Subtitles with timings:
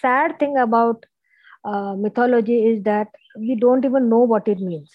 [0.00, 1.06] sad thing about
[1.64, 4.90] uh, mythology is that we don't even know what it means.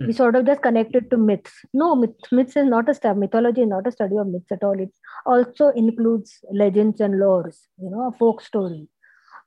[0.00, 0.06] Mm.
[0.06, 1.52] we sort of just connect it to myths.
[1.74, 4.62] No myth, myths is not a study mythology is not a study of myths at
[4.64, 4.78] all.
[4.84, 4.90] It
[5.26, 8.88] also includes legends and lores you know a folk story.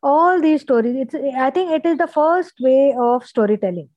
[0.04, 1.16] All these stories it's
[1.48, 3.90] i think it is the first way of storytelling.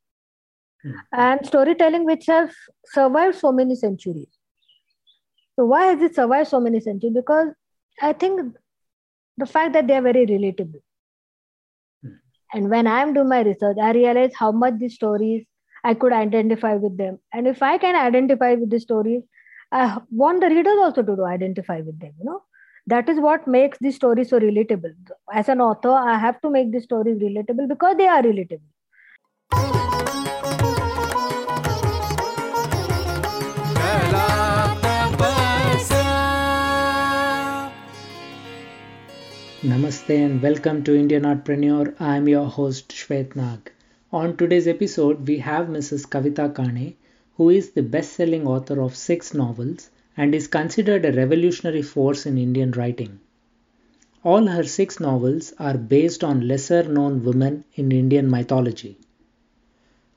[0.86, 0.95] Mm.
[1.12, 2.50] and storytelling which has
[2.86, 4.29] survived so many centuries.
[5.56, 7.14] So why has it survived so many centuries?
[7.14, 7.48] Because
[8.00, 8.54] i think
[9.36, 10.80] the fact that they are very relatable.
[12.52, 15.45] And when i'm doing my research i realize how much these stories
[15.84, 17.19] I could identify with them.
[17.33, 19.23] And if I can identify with the stories,
[19.73, 22.12] I want the readers also to identify with them.
[22.19, 22.42] You know,
[22.87, 24.95] that is what makes the story so relatable.
[25.33, 29.77] As an author, I have to make the stories relatable because they are relatable.
[39.61, 41.93] Namaste and welcome to Indian Artpreneur.
[41.98, 43.73] I am your host Shwet Nag.
[44.12, 46.06] On today's episode, we have Mrs.
[46.09, 46.95] Kavita Kane,
[47.37, 52.25] who is the best selling author of six novels and is considered a revolutionary force
[52.25, 53.19] in Indian writing.
[54.23, 58.97] All her six novels are based on lesser known women in Indian mythology.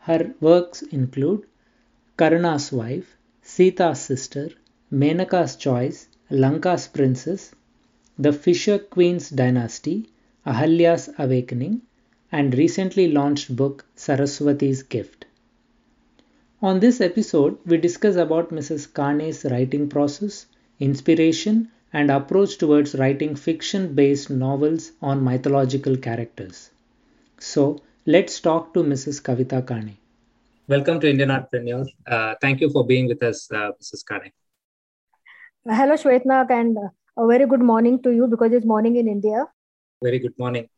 [0.01, 1.47] Her works include
[2.15, 4.51] Karna's Wife, Sita's Sister,
[4.91, 7.55] Menaka's Choice, Lanka's Princess,
[8.21, 10.07] The Fisher Queen's Dynasty,
[10.45, 11.81] Ahalya's Awakening,
[12.31, 15.25] and recently launched book Saraswati's Gift.
[16.61, 18.93] On this episode, we discuss about Mrs.
[18.93, 20.45] Kane's writing process,
[20.79, 26.69] inspiration, and approach towards writing fiction based novels on mythological characters.
[27.39, 29.19] So, let's talk to Mrs.
[29.23, 29.97] Kavita Kane.
[30.67, 31.87] Welcome to Indian Artpreneur.
[32.05, 34.05] Uh, thank you for being with us, uh, Mrs.
[34.07, 34.31] Kane.
[35.65, 36.77] Hello, Shwet Nag, and
[37.17, 39.45] a very good morning to you because it's morning in India.
[40.01, 40.69] Very good morning.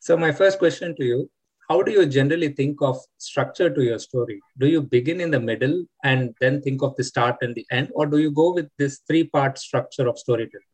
[0.00, 1.30] So, my first question to you
[1.68, 4.40] how do you generally think of structure to your story?
[4.58, 7.90] Do you begin in the middle and then think of the start and the end,
[7.94, 10.72] or do you go with this three part structure of storytelling?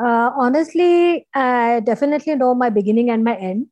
[0.00, 3.66] Uh, honestly, I definitely know my beginning and my end.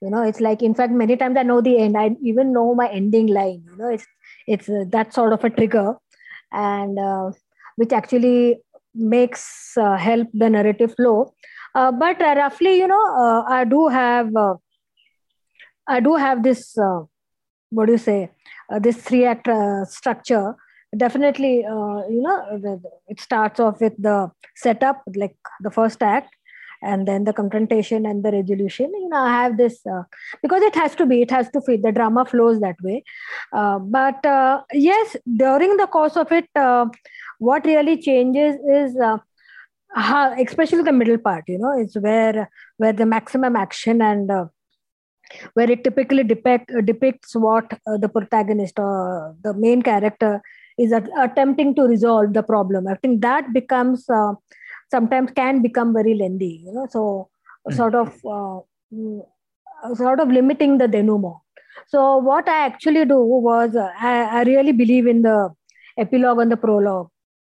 [0.00, 1.96] You know, it's like, in fact, many times I know the end.
[1.96, 3.64] I even know my ending line.
[3.70, 4.06] You know, it's
[4.46, 5.96] it's uh, that sort of a trigger,
[6.52, 7.30] and uh,
[7.76, 8.58] which actually
[8.94, 11.32] makes uh, help the narrative flow
[11.74, 14.30] uh, but uh, roughly, you know, uh, I do have,
[15.88, 16.76] I do have this.
[17.70, 18.30] what do you say?
[18.80, 19.48] this three act
[19.86, 20.54] structure
[20.96, 26.34] definitely you know it starts off with the setup like the first act
[26.82, 30.02] and then the confrontation and the resolution you know i have this uh,
[30.42, 33.02] because it has to be it has to fit the drama flows that way.
[33.52, 36.48] Uh, but uh, yes during the course of it
[37.38, 39.18] what really changes is uh,
[40.46, 44.46] especially the middle part you know it's where where the maximum action and uh,
[45.54, 50.42] where it typically depict, uh, depicts what uh, the protagonist or the main character
[50.78, 52.88] is attempting to resolve the problem.
[52.88, 54.32] I think that becomes uh,
[54.90, 57.28] sometimes can become very lengthy you know so
[57.68, 57.76] mm.
[57.76, 58.58] sort of uh,
[58.92, 59.22] mm,
[59.94, 61.36] sort of limiting the denouement
[61.86, 65.50] so what i actually do was I, I really believe in the
[65.98, 67.08] epilogue and the prologue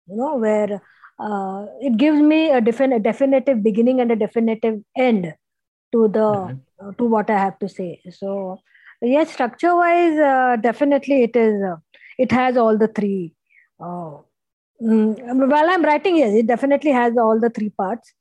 [0.06, 0.80] you know where
[1.18, 5.34] uh, it gives me a, defin- a definitive beginning and a definitive end
[5.92, 6.88] to the mm-hmm.
[6.88, 8.00] uh, to what I have to say.
[8.10, 8.58] So
[9.00, 11.62] yes, structure wise, uh, definitely it is.
[11.62, 11.76] Uh,
[12.18, 13.34] it has all the three.
[14.80, 18.12] Uh, mm, while I'm writing, yes, it definitely has all the three parts.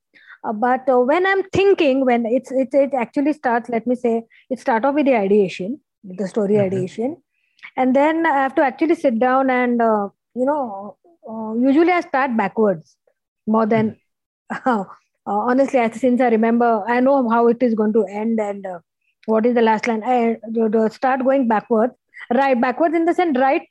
[0.44, 3.70] Uh, but when I'm thinking, when it's, it it actually starts.
[3.70, 6.66] Let me say, it start off with the ideation, the story mm-hmm.
[6.66, 7.18] ideation,
[7.76, 9.80] and then I have to actually sit down and
[10.36, 12.96] you know uh, usually I start backwards
[13.48, 13.98] more than
[14.66, 14.84] uh,
[15.26, 15.80] honestly.
[15.94, 18.80] Since I remember, I know how it is going to end and uh,
[19.26, 20.04] what is the last line.
[20.04, 20.38] I
[20.90, 21.94] start going backwards,
[22.34, 23.68] right backwards in the sense right.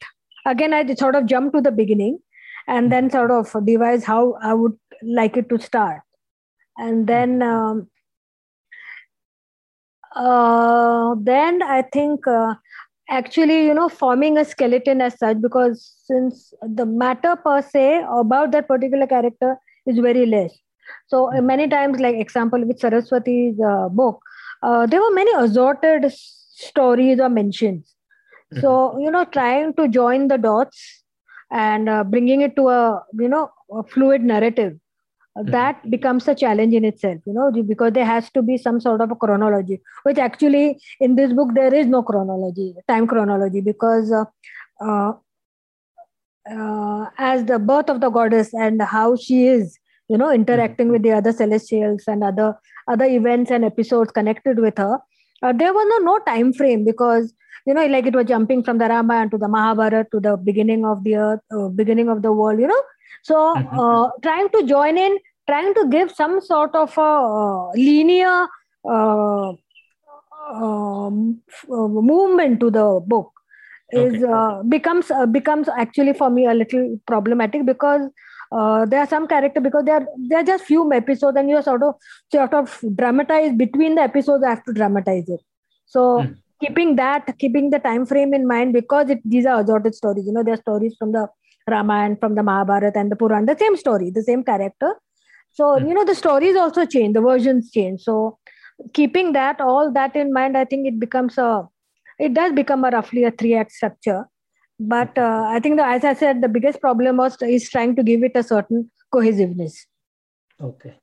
[0.46, 2.18] Again, I sort of jump to the beginning
[2.66, 6.02] and then sort of devise how I would like it to start,
[6.76, 7.42] and then.
[7.42, 7.88] Um,
[10.16, 12.54] uh, then I think uh,
[13.10, 18.50] actually you know forming a skeleton as such because since the matter per se about
[18.52, 19.56] that particular character
[19.86, 20.56] is very less
[21.06, 24.20] so uh, many times like example with saraswati's uh, book
[24.62, 27.94] uh, there were many assorted stories or mentions
[28.52, 28.60] mm-hmm.
[28.60, 31.03] so you know trying to join the dots
[31.54, 33.48] and uh, bringing it to a you know
[33.80, 35.50] a fluid narrative mm-hmm.
[35.50, 39.00] that becomes a challenge in itself you know because there has to be some sort
[39.00, 44.12] of a chronology which actually in this book there is no chronology time chronology because
[44.12, 44.24] uh,
[44.80, 45.12] uh,
[46.50, 49.78] uh, as the birth of the goddess and how she is
[50.08, 50.92] you know interacting mm-hmm.
[50.94, 52.54] with the other celestials and other
[52.88, 54.98] other events and episodes connected with her
[55.44, 57.34] uh, there was no no time frame because
[57.66, 60.84] you know like it was jumping from the ramayana to the mahabharata to the beginning
[60.84, 62.82] of the earth uh, beginning of the world you know
[63.22, 63.78] so mm-hmm.
[63.78, 67.10] uh, trying to join in trying to give some sort of a
[67.40, 68.46] uh, linear
[68.88, 69.52] uh,
[70.52, 73.30] um, movement to the book
[73.92, 74.32] is okay.
[74.32, 78.02] uh, becomes uh, becomes actually for me a little problematic because
[78.54, 81.56] uh, there are some character because there are there are just few episodes and you
[81.56, 81.94] are sort of
[82.32, 84.44] sort of dramatize between the episodes.
[84.44, 85.40] I have to dramatize it.
[85.86, 86.36] So mm.
[86.60, 90.26] keeping that, keeping the time frame in mind because it, these are assorted stories.
[90.26, 91.26] You know, there are stories from the
[91.68, 93.46] Ramayana, from the Mahabharata, and the Puran.
[93.46, 94.94] The same story, the same character.
[95.52, 95.88] So mm.
[95.88, 98.02] you know the stories also change, the versions change.
[98.02, 98.38] So
[98.92, 101.66] keeping that all that in mind, I think it becomes a
[102.18, 104.24] it does become a roughly a three act structure
[104.78, 108.02] but uh, i think the, as i said the biggest problem was is trying to
[108.02, 109.86] give it a certain cohesiveness.
[110.60, 110.94] Okay.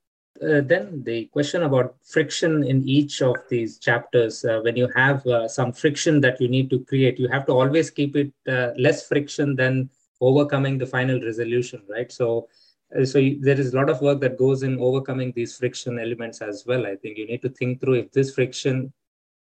[0.41, 5.25] Uh, then the question about friction in each of these chapters uh, when you have
[5.27, 8.71] uh, some friction that you need to create you have to always keep it uh,
[8.85, 9.89] less friction than
[10.19, 12.11] overcoming the final resolution right?
[12.11, 12.47] So
[12.97, 16.41] uh, so there is a lot of work that goes in overcoming these friction elements
[16.41, 17.17] as well i think.
[17.17, 18.91] You need to think through if this friction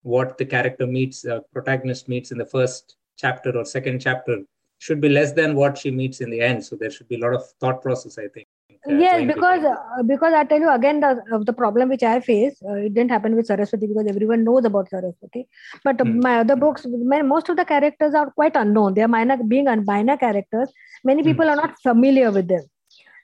[0.03, 4.39] what the character meets, uh, protagonist meets in the first chapter or second chapter
[4.79, 6.65] should be less than what she meets in the end.
[6.65, 8.47] So there should be a lot of thought process, I think.
[8.89, 12.21] Uh, yes, because uh, because I tell you again the uh, the problem which I
[12.21, 15.49] face uh, it didn't happen with Saraswati because everyone knows about Saraswati,
[15.83, 16.21] but hmm.
[16.21, 18.95] my other books, my, most of the characters are quite unknown.
[18.95, 20.71] They are minor being minor characters.
[21.03, 21.29] Many hmm.
[21.29, 21.51] people hmm.
[21.51, 22.63] are not familiar with them.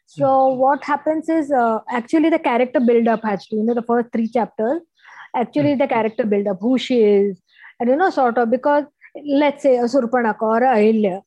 [0.06, 0.58] So hmm.
[0.58, 4.10] what happens is uh, actually the character build up has to you know the first
[4.12, 4.82] three chapters
[5.36, 5.78] actually hmm.
[5.78, 7.40] the character build up who she is
[7.78, 8.84] and you know sort of because
[9.26, 11.22] let's say a surpanaka or a ahilya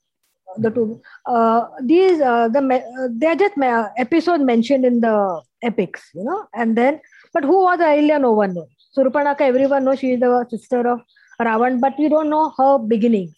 [0.57, 1.01] the two.
[1.25, 6.24] Uh, these uh, the uh, they are just uh, episode mentioned in the epics you
[6.24, 6.45] know?
[6.54, 7.00] And then
[7.34, 8.68] but who was ahilya no one knows.
[8.98, 11.01] Surpanaka everyone knows she is the sister of
[11.39, 13.36] ravan but you don't know her beginnings.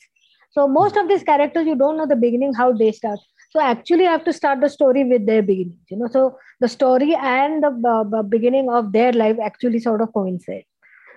[0.52, 3.20] So most of these characters you don't know the beginning how they start.
[3.52, 6.08] So actually i have to start the story with their beginnings you know?
[6.08, 10.66] So the story and the uh, beginning of their life actually sort of coincide.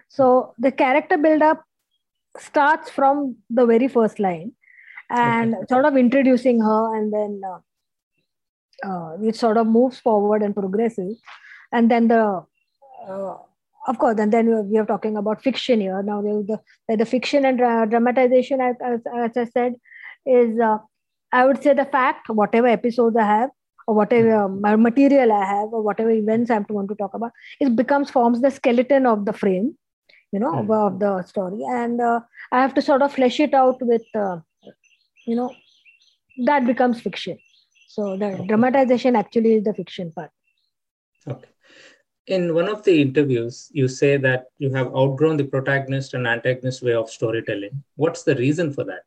[0.08, 1.62] So the character build up
[2.38, 4.52] starts from the very first line
[5.10, 5.64] and okay.
[5.68, 7.58] sort of introducing her and then uh,
[8.88, 11.20] uh, it sort of moves forward and progresses
[11.72, 12.44] and then the
[13.08, 13.36] uh,
[13.88, 16.58] of course and then we are talking about fiction here now the,
[16.96, 19.74] the fiction and dramatization as, as, i said
[20.24, 20.78] is uh,
[21.32, 23.50] I would say the fact, whatever episodes I have,
[23.86, 24.82] or whatever hmm.
[24.82, 28.50] material I have, or whatever events I'm want to talk about, it becomes forms the
[28.50, 29.76] skeleton of the frame,
[30.32, 30.70] you know, mm-hmm.
[30.70, 32.20] of the story, and uh,
[32.50, 34.38] I have to sort of flesh it out with, uh,
[35.26, 35.54] you know,
[36.46, 37.38] that becomes fiction.
[37.88, 38.46] So the okay.
[38.46, 40.30] dramatization actually is the fiction part.
[41.28, 41.48] Okay.
[42.26, 46.82] In one of the interviews, you say that you have outgrown the protagonist and antagonist
[46.82, 47.82] way of storytelling.
[47.96, 49.02] What's the reason for that?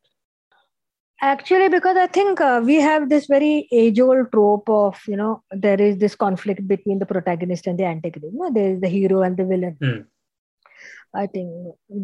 [1.22, 5.44] actually because i think uh, we have this very age old trope of you know
[5.52, 8.88] there is this conflict between the protagonist and the antagonist you know, there is the
[8.88, 10.06] hero and the villain mm.
[11.16, 11.50] I think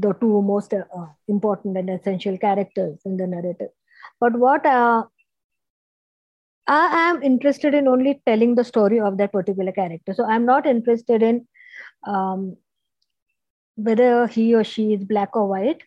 [0.05, 3.71] the two most uh, important and essential characters in the narrative
[4.19, 5.03] but what uh,
[6.67, 10.65] i am interested in only telling the story of that particular character so i'm not
[10.65, 11.45] interested in
[12.07, 12.55] um,
[13.75, 15.81] whether he or she is black or white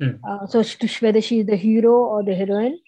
[0.00, 0.20] Mm.
[0.28, 0.62] Uh, so
[1.00, 2.78] whether she's the hero or the heroine,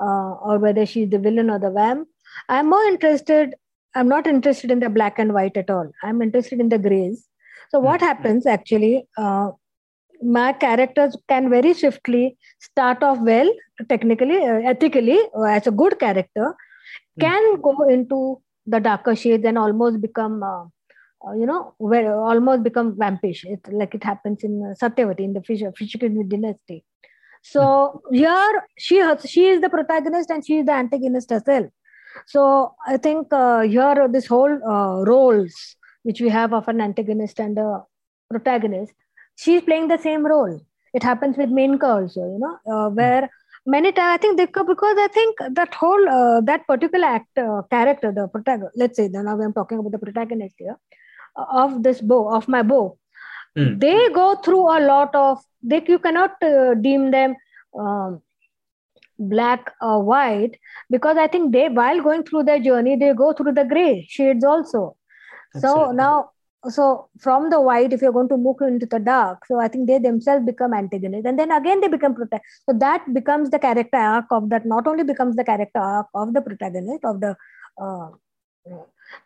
[0.00, 2.08] uh, or whether she's the villain or the vamp,
[2.48, 3.54] I'm more interested.
[3.94, 5.90] I'm not interested in the black and white at all.
[6.02, 7.26] I'm interested in the grays.
[7.70, 8.04] So what mm.
[8.04, 9.06] happens actually?
[9.16, 9.50] Uh,
[10.22, 13.50] my characters can very swiftly start off well,
[13.88, 16.54] technically, uh, ethically, as a good character,
[17.18, 17.20] mm.
[17.20, 20.64] can go into the darker shades and almost become uh,
[21.26, 23.44] uh, you know, where almost become vampish.
[23.44, 26.84] It's like it happens in uh, Satyavati in the Fisher Queen's dynasty.
[27.42, 28.14] So hmm.
[28.14, 31.66] here she has, she is the protagonist and she is the antagonist herself.
[32.26, 35.76] So I think uh, here this whole uh, roles
[36.08, 37.82] which we have of an antagonist and a
[38.30, 38.92] protagonist,
[39.36, 40.60] she's playing the same role.
[40.94, 43.30] It happens with Menka also, you know, uh, where
[43.66, 47.34] many times I think they because I think that whole uh, that particular act
[47.70, 48.76] character, the protagonist.
[48.76, 50.76] Let's say now I'm talking about the protagonist here
[51.36, 52.98] of this book of my book
[53.56, 53.80] mm.
[53.80, 57.36] they go through a lot of they you cannot uh, deem them
[57.78, 58.22] um,
[59.18, 60.58] black or white
[60.90, 64.44] because i think they while going through their journey they go through the gray shades
[64.44, 64.96] also
[65.54, 65.84] Absolutely.
[65.84, 66.30] so now
[66.68, 69.86] so from the white if you're going to move into the dark so i think
[69.86, 73.96] they themselves become antagonists and then again they become protect so that becomes the character
[73.96, 77.36] arc of that not only becomes the character arc of the protagonist of the
[77.80, 78.08] uh,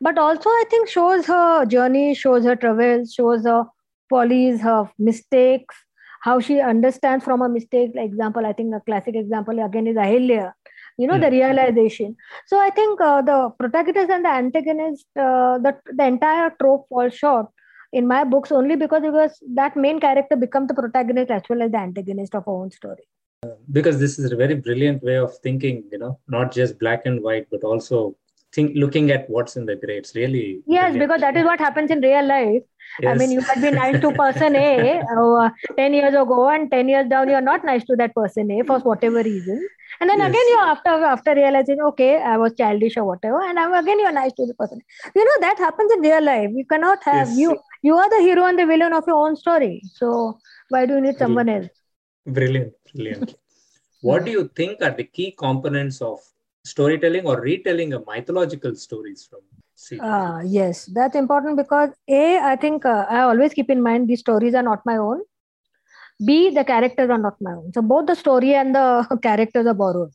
[0.01, 3.65] but also i think shows her journey shows her travels shows her
[4.11, 5.75] follies her mistakes
[6.21, 9.97] how she understands from a mistake like example i think a classic example again is
[9.97, 10.53] ahilya
[10.99, 11.25] you know yeah.
[11.25, 16.51] the realization so i think uh, the protagonist and the antagonist uh, the, the entire
[16.61, 17.47] trope falls short
[17.93, 21.63] in my books only because it was that main character become the protagonist as well
[21.63, 23.05] as the antagonist of our own story
[23.71, 27.23] because this is a very brilliant way of thinking you know not just black and
[27.23, 28.17] white but also
[28.55, 30.99] think looking at what's in the gray it's really yes brilliant.
[31.01, 32.63] because that is what happens in real life
[33.01, 33.11] yes.
[33.11, 36.89] i mean you might be nice to person a uh, 10 years ago and 10
[36.89, 39.67] years down you're not nice to that person a for whatever reason
[40.03, 40.31] and then yes.
[40.31, 44.13] again you after after realizing okay i was childish or whatever and I'm, again you're
[44.13, 44.81] nice to the person.
[45.15, 46.51] You know that happens in real life.
[46.53, 47.39] You cannot have yes.
[47.43, 49.83] you you are the hero and the villain of your own story.
[49.95, 50.39] So
[50.71, 51.69] why do you need someone else?
[52.27, 53.37] Brilliant brilliant.
[54.09, 56.19] What do you think are the key components of
[56.65, 59.41] storytelling or retelling a mythological stories from
[60.01, 64.21] Ah, yes, that's important because A, I think uh, I always keep in mind these
[64.21, 65.23] stories are not my own.
[66.25, 67.73] B, the characters are not my own.
[67.73, 70.11] So both the story and the characters are borrowed.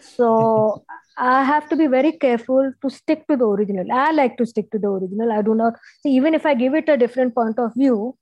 [0.00, 0.84] So
[1.16, 3.90] I have to be very careful to stick to the original.
[3.92, 5.32] I like to stick to the original.
[5.32, 8.16] I do not see, even if I give it a different point of view,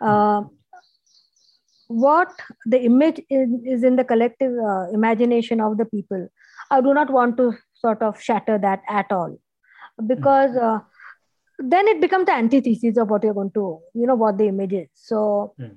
[0.00, 0.42] uh,
[1.88, 2.30] what
[2.66, 6.28] the image is, is in the collective uh, imagination of the people.
[6.70, 9.38] I do not want to sort of shatter that at all
[10.06, 10.80] because uh,
[11.58, 14.72] then it becomes the antithesis of what you're going to, you know, what the image
[14.72, 14.88] is.
[14.94, 15.76] So, mm.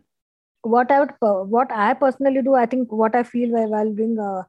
[0.67, 4.17] What I would, what I personally do, I think what I feel while, while doing,
[4.19, 4.43] uh,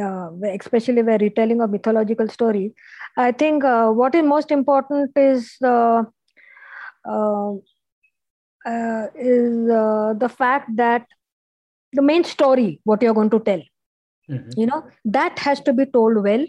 [0.00, 2.72] uh, especially when retelling of mythological stories,
[3.16, 6.06] I think uh, what is most important is the
[7.08, 7.52] uh,
[8.66, 11.06] uh, is the fact that
[11.92, 13.62] the main story, what you're going to tell,
[14.30, 14.50] mm-hmm.
[14.56, 16.46] you know, that has to be told well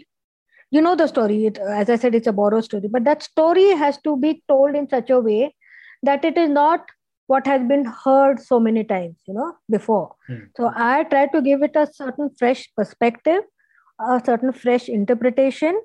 [0.72, 3.68] you know the story it, as i said it's a borrowed story but that story
[3.82, 5.54] has to be told in such a way
[6.02, 6.86] that it is not
[7.26, 10.46] what has been heard so many times you know before mm.
[10.56, 13.42] so i try to give it a certain fresh perspective
[14.00, 15.80] a certain fresh interpretation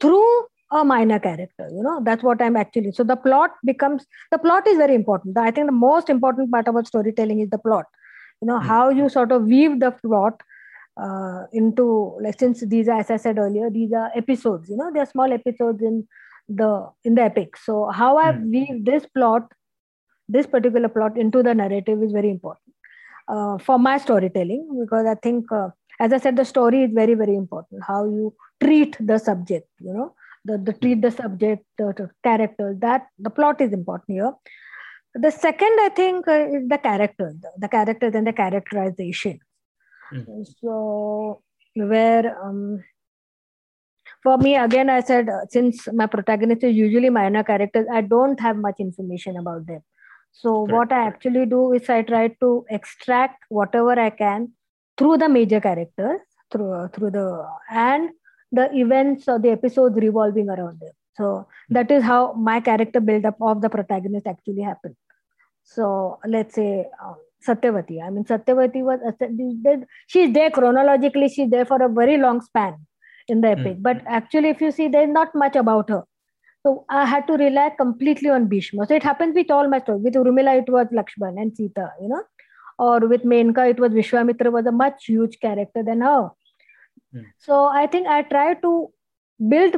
[0.00, 4.38] through a minor character you know that's what i'm actually so the plot becomes the
[4.38, 7.86] plot is very important i think the most important part about storytelling is the plot
[8.40, 8.62] you know mm.
[8.62, 10.40] how you sort of weave the plot
[10.96, 14.90] uh, into like since these are as i said earlier these are episodes you know
[14.92, 16.06] they're small episodes in
[16.48, 18.50] the in the epic so how i mm.
[18.50, 19.50] weave this plot
[20.36, 22.74] this particular plot into the narrative is very important
[23.34, 25.68] uh, for my storytelling because i think uh,
[26.06, 28.32] as i said the story is very very important how you
[28.64, 30.08] treat the subject you know
[30.48, 34.32] the, the treat the subject the, the character that the plot is important here
[35.26, 39.38] the second i think uh, is the character, the, the characters and the characterization
[40.12, 40.46] Mm.
[40.60, 41.42] So
[41.74, 42.82] where um,
[44.22, 48.38] for me again I said uh, since my protagonist is usually minor characters, I don't
[48.40, 49.82] have much information about them.
[50.32, 50.72] So Correct.
[50.72, 54.52] what I actually do is I try to extract whatever I can
[54.96, 56.20] through the major characters,
[56.50, 58.10] through uh, through the and
[58.52, 60.92] the events or the episodes revolving around them.
[61.16, 61.46] So mm.
[61.70, 64.96] that is how my character build up of the protagonist actually happened.
[65.62, 68.02] So let's say um, Satyavati.
[68.02, 69.00] I mean, Satyavati was
[70.06, 71.28] she's there chronologically.
[71.28, 72.86] She's there for a very long span
[73.28, 73.64] in the epic.
[73.64, 73.82] Mm-hmm.
[73.82, 76.04] But actually, if you see, there's not much about her.
[76.62, 78.86] So I had to rely completely on Bhishma.
[78.86, 80.02] So it happens with all my stories.
[80.02, 82.22] With Urmila, it was Lakshman and Sita, you know,
[82.78, 86.30] or with Menka, it was Vishwamitra was a much huge character than her.
[87.14, 87.24] Mm.
[87.38, 88.88] So I think I try to
[89.48, 89.76] build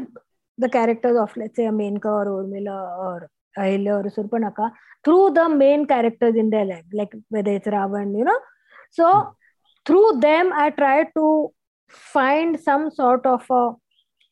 [0.58, 4.72] the characters of, let's say, a Menka or Urmila or Ahilya or Surpanaka
[5.04, 8.38] through the main characters in their life, like whether it's Ravan, you know.
[8.90, 9.32] So mm.
[9.86, 11.52] through them, I try to
[11.88, 13.72] find some sort of a,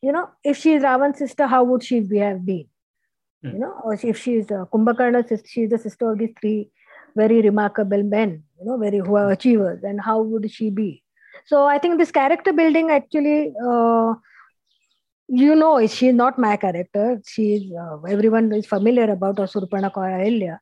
[0.01, 2.65] you know, if she is Ravan's sister, how would she be, have been?
[3.45, 3.53] Mm.
[3.53, 6.69] You know, or if she's uh, Kumbhakarna's sister, she's the sister of these three
[7.15, 11.03] very remarkable men, you know, very who are achievers, and how would she be?
[11.45, 14.13] So I think this character building actually uh,
[15.31, 20.57] you know she's not my character she's uh, everyone is familiar about Surpanaka or Ahilya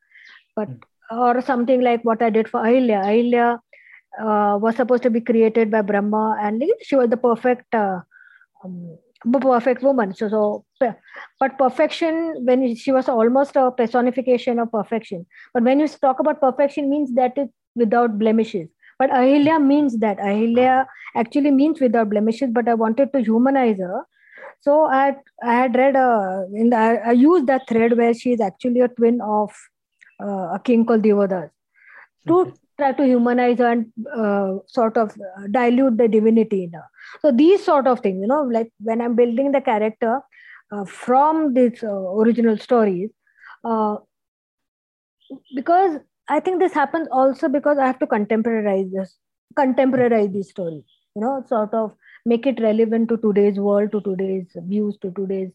[0.54, 0.80] but mm.
[1.10, 3.58] or something like what I did for Ahilya Ahilya
[4.20, 8.00] uh, was supposed to be created by Brahma and she was the perfect uh,
[8.64, 8.96] um,
[9.40, 10.14] perfect woman.
[10.14, 10.94] So so
[11.38, 15.26] but perfection when she was almost a personification of perfection.
[15.54, 18.68] But when you talk about perfection means that it without blemishes.
[18.98, 20.18] But ahilya means that.
[20.18, 20.86] Ahilya
[21.16, 24.04] actually means without blemishes but i wanted to humanize her.
[24.60, 28.32] So I I had read uh, in the, I, I used that thread where she
[28.32, 29.50] is actually a twin of
[30.22, 31.50] uh, a king called Divodas.
[32.28, 32.52] To okay.
[32.76, 35.16] try to humanize her and uh, sort of
[35.50, 36.84] dilute the divinity in her.
[37.20, 40.20] So these sort of things, you know, like when I'm building the character,
[40.72, 43.10] uh, from these uh, original stories
[43.64, 43.96] uh,
[45.54, 45.98] because
[46.28, 49.16] i think this happens also because i have to contemporize this
[49.58, 50.84] contemporize these stories
[51.16, 51.92] you know sort of
[52.26, 55.50] make it relevant to today's world to today's views to today's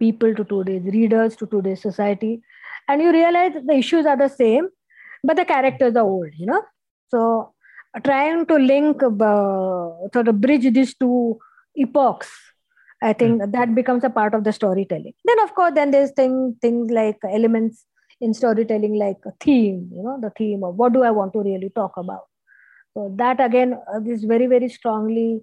[0.00, 2.42] people to today's readers to today's society.
[2.88, 4.68] And you realize the issues are the same
[5.24, 6.62] but the characters are old you know.
[7.08, 7.54] So
[8.00, 11.38] trying to link uh, sort of bridge these two
[11.76, 12.30] epochs
[13.02, 13.52] i think mm.
[13.52, 17.18] that becomes a part of the storytelling then of course then there's thing, things like
[17.30, 17.84] elements
[18.20, 21.40] in storytelling like a theme you know the theme of what do i want to
[21.40, 22.26] really talk about
[22.94, 25.40] so that again uh, is very very strongly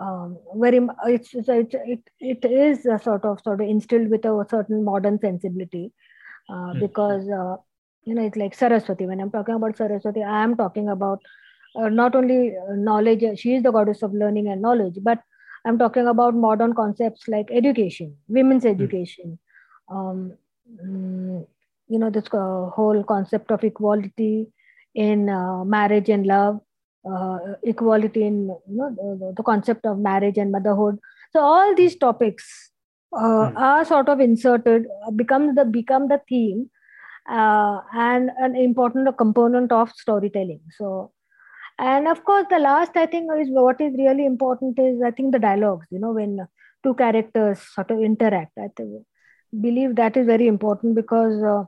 [0.00, 4.24] um, very it's, it's, it, it, it is a sort of sort of instilled with
[4.24, 5.92] a certain modern sensibility
[6.48, 6.80] uh, mm.
[6.80, 7.56] because uh,
[8.04, 11.20] you know it's like saraswati when i'm talking about saraswati i am talking about
[11.76, 15.20] uh, not only knowledge she is the goddess of learning and knowledge but
[15.64, 18.70] i'm talking about modern concepts like education women's hmm.
[18.70, 19.38] education
[19.90, 20.32] um,
[20.84, 21.46] mm,
[21.88, 24.46] you know this uh, whole concept of equality
[24.94, 26.60] in uh, marriage and love
[27.10, 30.98] uh, equality in you know the, the, concept of marriage and motherhood
[31.32, 32.70] so all these topics
[33.12, 33.56] mm.
[33.56, 34.86] are sort of inserted
[35.16, 36.70] become the become the theme
[37.28, 41.10] and an important component of storytelling so
[41.78, 45.32] and of course the last i think is what is really important is i think
[45.32, 46.46] the dialogues you know when
[46.82, 48.52] two characters sort of interact.
[48.58, 49.04] I think,
[49.60, 51.64] believe that is very important because uh,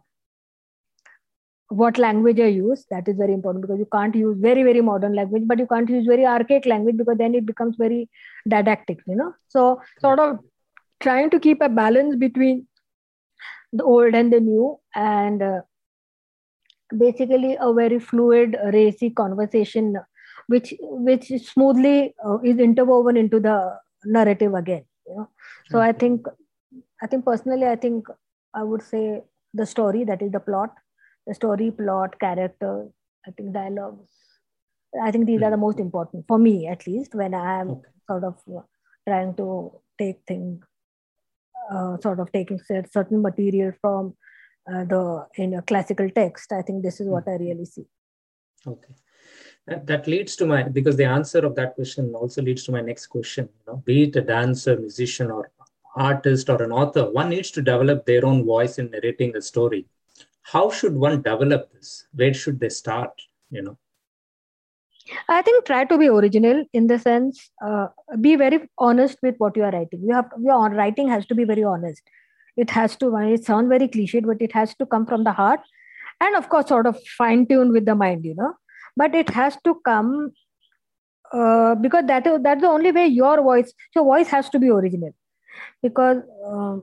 [1.69, 5.15] what language I use that is very important because you can't use very very modern
[5.15, 8.09] language but you can't use very archaic language because then it becomes very
[8.49, 9.35] didactic you know.
[9.49, 10.39] So sort of
[11.01, 12.67] trying to keep a balance between
[13.73, 15.61] the old and the new and uh,
[16.99, 19.97] basically a very fluid racy conversation
[20.47, 23.57] which which smoothly uh, is interwoven into the
[24.05, 25.29] narrative again you know
[25.71, 26.27] so i think
[27.03, 28.07] i think personally i think
[28.55, 29.23] i would say
[29.55, 30.75] the story that is the plot
[31.27, 32.87] the story plot character
[33.27, 34.11] i think dialogues
[35.03, 35.47] i think these mm-hmm.
[35.47, 37.91] are the most important for me at least when i am okay.
[38.11, 38.37] sort of
[39.09, 39.49] trying to
[39.99, 40.65] take things
[41.71, 42.61] uh, sort of taking
[42.93, 44.15] certain material from
[44.73, 46.53] uh, the in a classical text.
[46.53, 47.87] I think this is what i really see.
[48.67, 48.95] Okay.
[49.67, 52.83] That, that leads to my because the answer of that question also leads to my
[52.83, 55.51] next question you know be it a dancer musician or
[55.97, 59.87] artist or an author one needs to develop their own voice in narrating a story.
[60.43, 62.07] How should one develop this?
[62.13, 63.13] Where should they start
[63.51, 63.79] you know?
[65.29, 67.89] I think try to be original in the sense uh,
[68.21, 70.03] be very honest with what you are writing.
[70.03, 72.03] You have your writing has to be very honest
[72.57, 75.61] it has to it sounds very cliched but it has to come from the heart
[76.21, 78.55] and of course sort of fine tuned with the mind you know.
[78.97, 80.33] But it has to come
[81.33, 84.71] uh, because that is that's the only way your voice your voice has to be
[84.71, 85.15] original
[85.83, 86.77] because uh,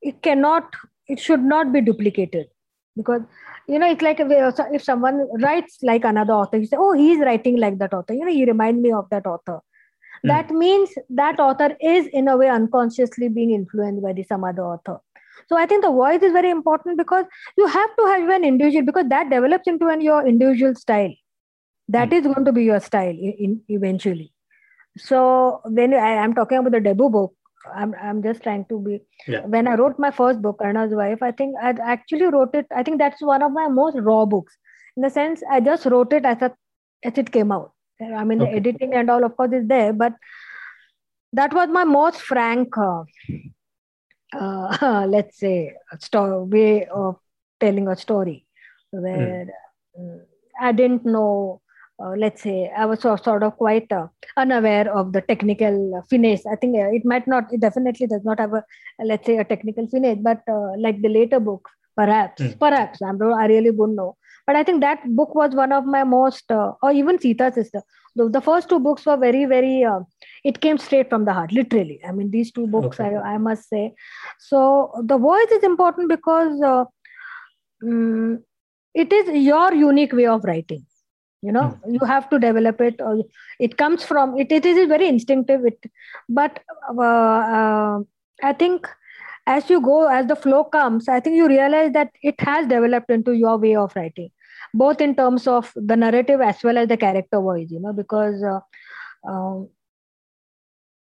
[0.00, 0.76] it cannot
[1.08, 2.46] it should not be duplicated
[2.96, 3.22] because
[3.66, 7.56] you know it's like if someone writes like another author you say oh he's writing
[7.56, 8.14] like that author.
[8.14, 9.60] You know he remind me of that author.
[10.24, 10.28] Mm.
[10.28, 14.62] that means that author is in a way unconsciously being influenced by the some other
[14.62, 15.00] author
[15.48, 17.24] so i think the voice is very important because
[17.56, 21.14] you have to have an individual because that develops into an your individual style
[21.94, 22.18] That mm.
[22.18, 24.32] is going to be your style in, in eventually
[24.98, 27.34] so when I, am talking about the debut book
[27.74, 29.44] I'm, I'm just trying to be yeah.
[29.54, 32.82] when i wrote my first book Karna's wife i think i actually wrote it i
[32.82, 34.56] think that's one of my most raw books
[34.96, 36.52] in the sense i just wrote it as a
[37.04, 37.72] as it came out
[38.22, 38.52] i mean okay.
[38.52, 40.14] the editing and all of course is there but
[41.32, 43.02] that was my most frank uh,
[44.32, 47.16] uh, let's say a story, way of
[47.60, 48.46] telling a story
[48.90, 49.46] where
[49.98, 50.20] mm.
[50.60, 51.60] i didn't know
[52.02, 56.56] uh, let's say i was sort of quite uh, unaware of the technical finesse i
[56.56, 58.62] think uh, it might not it definitely does not have a
[59.04, 62.58] let's say a technical finesse but uh, like the later books perhaps mm.
[62.58, 66.04] perhaps I'm, i really don't know but i think that book was one of my
[66.04, 67.82] most uh, or even sita sister
[68.14, 70.00] the, the, first two books were very very uh,
[70.50, 73.16] it came straight from the heart literally i mean these two books okay.
[73.16, 73.84] I, I must say
[74.38, 74.60] so
[75.12, 76.60] the voice is important because
[77.82, 78.44] um,
[78.94, 80.84] it is your unique way of writing
[81.42, 81.94] you know mm.
[81.94, 83.24] you have to develop it or
[83.60, 85.90] it comes from it, it is very instinctive it
[86.28, 86.62] but
[86.98, 87.98] uh, uh,
[88.42, 88.88] i think
[89.46, 93.10] as you go as the flow comes i think you realize that it has developed
[93.10, 94.30] into your way of writing
[94.74, 98.42] both in terms of the narrative as well as the character voice you know because
[98.42, 98.60] uh,
[99.30, 99.68] um,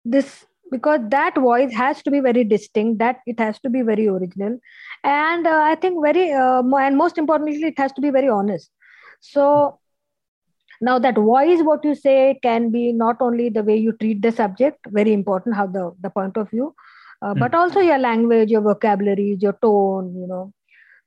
[0.05, 4.07] this because that voice has to be very distinct that it has to be very
[4.09, 4.59] original
[5.05, 8.71] and uh, i think very uh, and most importantly it has to be very honest
[9.21, 9.79] so
[10.81, 14.33] now that voice what you say can be not only the way you treat the
[14.33, 16.75] subject very important how the the point of view
[17.23, 17.38] uh, mm.
[17.38, 20.53] but also your language your vocabulary your tone you know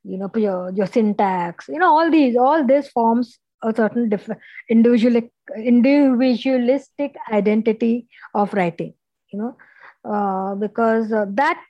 [0.04, 4.38] you know your, your syntax you know all these all this forms a certain diff-
[4.68, 5.20] individual
[5.56, 8.94] individualistic identity of writing
[9.32, 9.56] you know?
[10.04, 11.60] Uh, because uh, that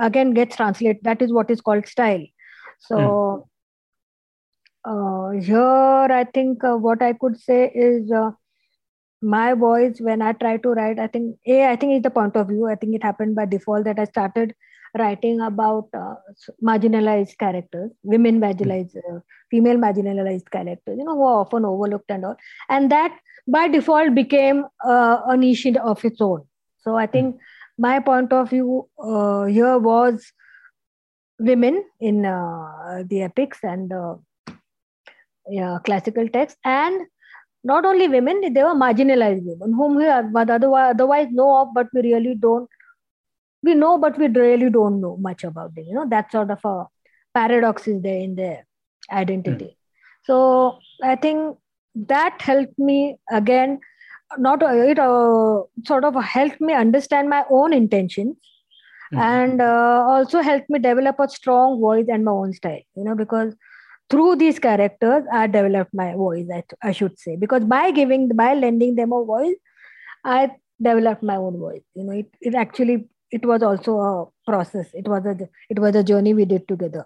[0.00, 2.24] again gets translated that is what is called style.
[2.80, 3.44] So mm.
[4.84, 8.30] uh, here i think uh, what i could say is uh,
[9.20, 12.36] my voice when i try to write i think a i think it's the point
[12.36, 12.66] of view.
[12.66, 14.54] I think it happened by default that i started
[14.98, 16.14] writing about uh,
[16.62, 18.96] marginalized characters women marginalized
[19.50, 22.36] female marginalized characters you know who are often overlooked and all
[22.68, 26.42] and that by default became a niche of its own
[26.78, 27.36] so i think
[27.78, 30.32] my point of view uh, here was
[31.38, 34.14] women in uh, the epics and uh,
[35.48, 37.02] yeah, classical texts, and
[37.62, 42.34] not only women, they were marginalized women whom we otherwise know of, but we really
[42.34, 42.68] don't.
[43.64, 45.84] We know, but we really don't know much about them.
[45.88, 46.86] You know that sort of a
[47.32, 48.66] paradox is there in their
[49.10, 49.64] identity.
[49.64, 49.76] Mm.
[50.24, 51.56] So I think
[51.94, 53.80] that helped me again
[54.38, 58.36] not it uh, sort of helped me understand my own intentions
[59.12, 59.18] mm-hmm.
[59.18, 63.14] and uh, also helped me develop a strong voice and my own style you know
[63.14, 63.54] because
[64.10, 68.54] through these characters i developed my voice I, I should say because by giving by
[68.54, 69.56] lending them a voice
[70.24, 70.50] i
[70.82, 74.12] developed my own voice you know it, it actually it was also a
[74.50, 75.34] process it was a
[75.74, 77.04] it was a journey we did together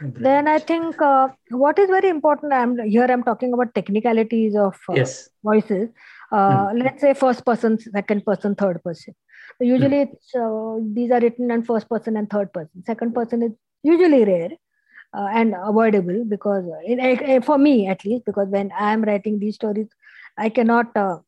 [0.00, 4.76] then i think uh, what is very important i'm here i'm talking about technicalities of
[4.88, 5.28] uh, yes.
[5.42, 5.88] voices
[6.32, 6.82] uh, mm.
[6.82, 9.14] let's say first person second person third person
[9.60, 10.06] usually mm.
[10.06, 14.24] it's uh, these are written in first person and third person second person is usually
[14.24, 14.50] rare
[15.16, 19.54] uh, and avoidable because it, for me at least because when i am writing these
[19.54, 19.88] stories
[20.36, 21.18] i cannot uh,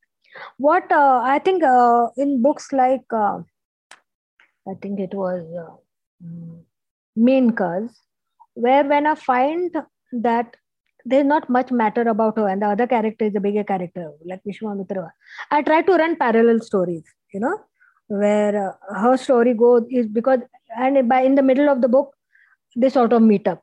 [0.59, 3.19] what uh, i think uh, in books like
[4.71, 5.75] i think it was uh,
[7.17, 8.01] Menka's
[8.55, 9.77] where when i find
[10.13, 10.57] that
[11.05, 14.43] there's not much matter about her and the other character is a bigger character like
[14.47, 15.11] Vishwamitra.
[15.51, 17.03] I try to run parallel stories,
[17.33, 17.59] you know,
[18.09, 20.41] where uh, her story goes is because
[20.77, 22.15] and by in the middle of the book
[22.77, 23.63] they sort of meet up.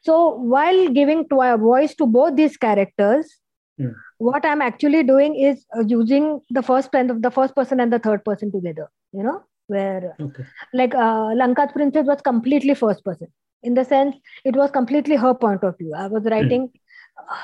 [0.00, 3.36] So while giving to a voice to both these characters,
[3.80, 3.92] mm.
[4.18, 8.24] what I'm actually doing is uh, using the first the first person and the third
[8.24, 8.90] person together.
[9.12, 10.44] You know, where okay.
[10.72, 13.28] like uh, Lanka's princess was completely first person
[13.62, 16.28] in the sense it was completely her point of view i was hmm.
[16.28, 16.72] writing mm.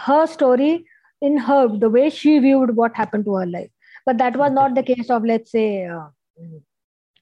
[0.06, 0.84] her story
[1.20, 3.70] in her the way she viewed what happened to her life
[4.06, 6.06] but that was not the case of let's say uh,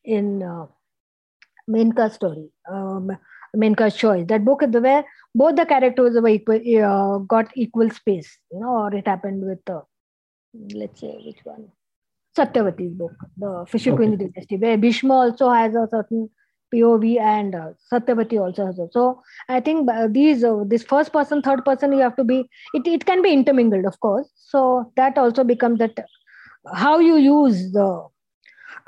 [0.05, 0.67] in uh,
[1.69, 3.11] Menka's story um,
[3.55, 7.91] Menka's choice that book is the where both the characters were equal uh, got equal
[7.91, 9.81] space you know or it happened with uh,
[10.75, 11.69] let's say which one
[12.37, 13.97] Satyavati's book the Fisher okay.
[13.97, 16.31] Queen dynasty where Bhishma also has a certain
[16.75, 18.93] POV and uh, Satyavati also has it.
[18.93, 22.49] So I think uh, these uh, this first person, third person, you have to be.
[22.75, 24.29] It it can be intermingled, of course.
[24.37, 26.07] So that also becomes that
[26.75, 28.07] how you use the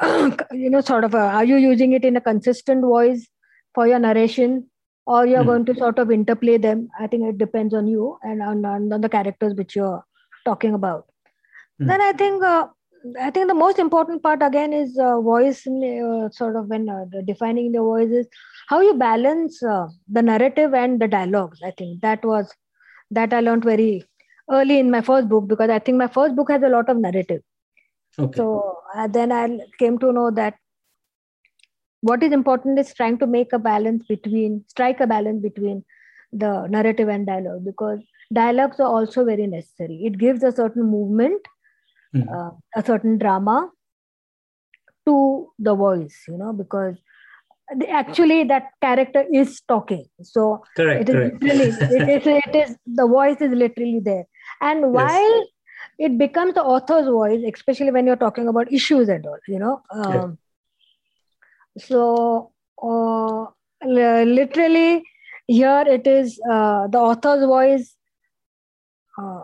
[0.53, 3.27] you know sort of a, are you using it in a consistent voice
[3.75, 4.69] for your narration
[5.07, 5.47] or you're mm.
[5.47, 8.93] going to sort of interplay them i think it depends on you and on, on,
[8.93, 10.05] on the characters which you're
[10.45, 11.07] talking about
[11.81, 11.87] mm.
[11.87, 12.67] then i think uh,
[13.21, 17.05] I think the most important part again is uh, voice, uh, sort of when uh,
[17.27, 18.27] defining the voice is
[18.69, 21.61] how you balance uh, the narrative and the dialogues.
[21.63, 22.51] I think that was
[23.11, 24.05] that I learned very
[24.51, 26.97] early in my first book because I think my first book has a lot of
[26.97, 27.43] narrative.
[28.19, 28.37] Okay.
[28.39, 30.55] So uh, then I came to know that
[32.01, 35.85] what is important is trying to make a balance between strike a balance between
[36.33, 38.01] the narrative and dialogue because
[38.33, 40.03] dialogues are also very necessary.
[40.05, 41.47] It gives a certain movement
[42.15, 42.27] mm.
[42.37, 43.71] uh, a certain drama
[45.07, 46.97] to the voice you know because
[47.89, 51.43] actually that character is talking so correct, it is correct.
[51.43, 51.69] literally
[52.15, 54.25] it is it is the voice is literally there
[54.61, 55.47] and while yes.
[55.99, 59.83] it becomes the author's voice especially when you're talking about issues and all you know
[59.91, 60.39] um,
[61.75, 61.85] yeah.
[61.85, 63.47] so uh,
[63.85, 65.03] literally
[65.47, 67.97] here it is uh, the author's voice
[69.19, 69.43] uh,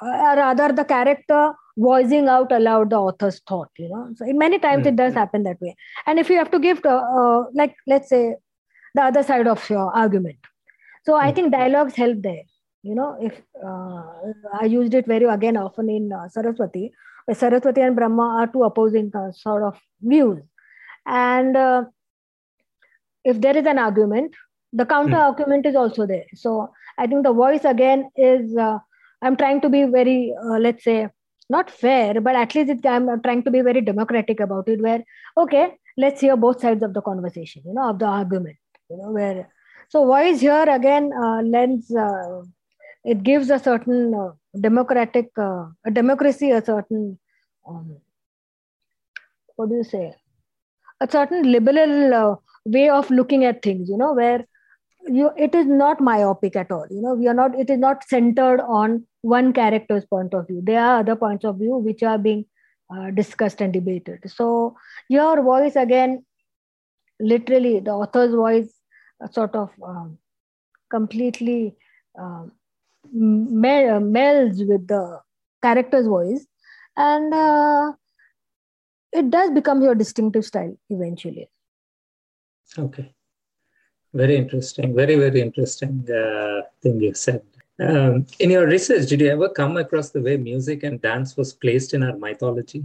[0.00, 1.52] or rather the character
[1.86, 4.88] voicing out aloud the author's thought you know so many times mm-hmm.
[4.88, 5.74] it does happen that way
[6.06, 8.34] and if you have to give to, uh, like let's say
[8.94, 10.38] the other side of your argument
[11.04, 11.26] so mm-hmm.
[11.26, 12.42] i think dialogues help there
[12.82, 14.02] you know if uh,
[14.60, 16.92] i used it very again often in uh, saraswati
[17.24, 20.42] where saraswati and brahma are two opposing uh, sort of views
[21.06, 21.84] and uh,
[23.24, 24.34] if there is an argument
[24.72, 25.30] the counter mm-hmm.
[25.30, 26.52] argument is also there so
[26.98, 28.78] i think the voice again is uh,
[29.22, 30.34] i'm trying to be very
[30.66, 30.98] let's say
[31.50, 35.02] not fair but at least it, i'm trying to be very democratic about it where
[35.36, 35.64] okay
[35.96, 38.56] let's hear both sides of the conversation you know of the argument
[38.90, 39.48] you know where
[39.88, 42.42] so voice here again uh, lends uh,
[43.04, 44.30] it gives a certain uh,
[44.68, 47.18] democratic uh, a democracy a certain
[47.68, 47.96] um,
[49.56, 50.06] what do you say
[51.00, 52.34] a certain liberal uh,
[52.64, 54.44] way of looking at things you know where
[55.18, 58.04] you it is not myopic at all you know we are not it is not
[58.04, 60.60] centered on one character's point of view.
[60.62, 62.46] There are other points of view which are being
[62.94, 64.20] uh, discussed and debated.
[64.30, 64.76] So
[65.08, 66.24] your voice again
[67.20, 68.72] literally the author's voice
[69.22, 70.18] uh, sort of um,
[70.90, 71.76] completely
[72.18, 72.52] um,
[73.14, 75.20] melds with the
[75.62, 76.46] character's voice.
[76.96, 77.92] And uh,
[79.12, 81.48] it does become your distinctive style eventually.
[82.78, 83.12] Okay.
[84.12, 87.42] Very interesting very very interesting uh, thing you said
[87.80, 91.52] um, in your research did you ever come across the way music and dance was
[91.52, 92.84] placed in our mythology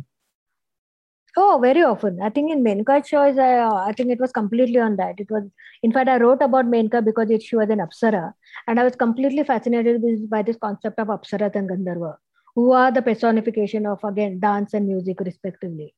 [1.37, 2.21] Oh, very often.
[2.21, 5.15] I think in Menka's choice, I, uh, I think it was completely on that.
[5.17, 5.43] It was,
[5.83, 8.33] in fact, I wrote about Menka because it, she was an Apsara.
[8.67, 12.15] And I was completely fascinated with, by this concept of Apsara and Gandharva,
[12.55, 15.93] who are the personification of, again, dance and music, respectively.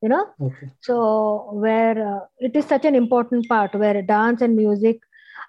[0.00, 0.26] You know?
[0.40, 0.70] Okay.
[0.80, 5.00] So, where uh, it is such an important part where dance and music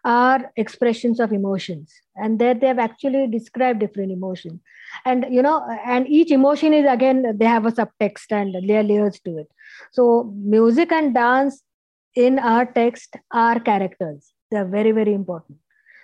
[0.04, 1.94] are expressions of emotions.
[2.16, 4.60] And there they have actually described different emotions.
[5.06, 8.84] And you know and each emotion is again they have a subtext and there are
[8.84, 9.48] layers to it.
[9.92, 11.62] So music and dance
[12.16, 14.32] in our text are characters.
[14.52, 15.60] They are very very important.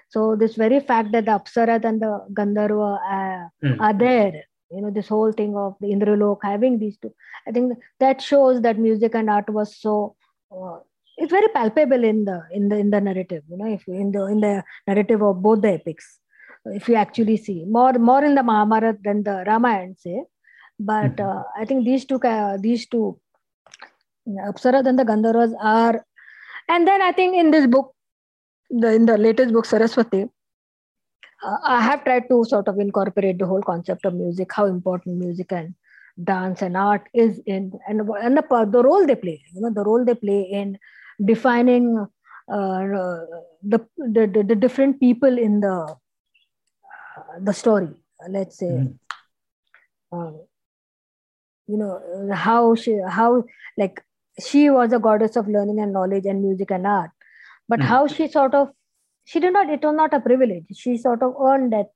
[0.10, 3.82] So this very fact that the apsaras and the gandharva uh, mm.
[3.82, 7.14] are there you know this whole thing of the indralok having these two
[7.48, 10.16] i think that shows that music and art was so
[10.52, 10.80] uh,
[11.18, 14.24] it's very palpable in the in the in the narrative you know if in the
[14.26, 16.20] in the narrative of both the epics
[16.66, 20.24] if you actually see more more in the mahabharata than the ramayana say
[20.80, 21.38] but mm-hmm.
[21.38, 23.20] uh, i think these two uh, these two
[24.50, 26.06] apsara and the gandharvas are
[26.68, 27.94] and then i think in this book
[28.70, 30.24] the in the latest book saraswati
[31.46, 35.24] uh, i have tried to sort of incorporate the whole concept of music how important
[35.26, 35.74] music and
[36.24, 39.84] dance and art is in and, and the, the role they play you know the
[39.84, 40.78] role they play in
[41.24, 41.98] defining
[42.52, 42.80] uh,
[43.64, 45.96] the, the, the different people in the
[47.42, 47.90] the story
[48.30, 48.98] let's say mm.
[50.12, 50.40] um,
[51.68, 53.44] you know how she how
[53.78, 54.02] like
[54.40, 57.12] she was a goddess of learning and knowledge and music and art
[57.68, 57.84] but mm.
[57.84, 58.70] how she sort of
[59.26, 61.88] she did not it was not a privilege she sort of earned that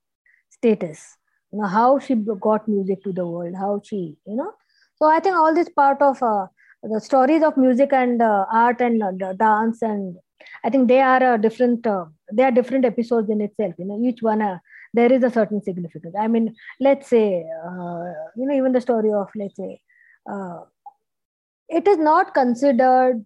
[0.50, 1.18] status
[1.52, 4.52] you know how she got music to the world how she you know
[4.96, 6.48] so i think all this part of uh,
[6.84, 10.16] the stories of music and uh, art and uh, dance and
[10.64, 13.74] i think they are a different uh, they are different episodes in itself.
[13.78, 14.60] You know each one uh,
[14.94, 16.16] there is a certain significance.
[16.20, 18.04] I mean let's say uh,
[18.36, 19.82] you know even the story of let's say
[20.32, 20.60] uh,
[21.68, 23.26] it is not considered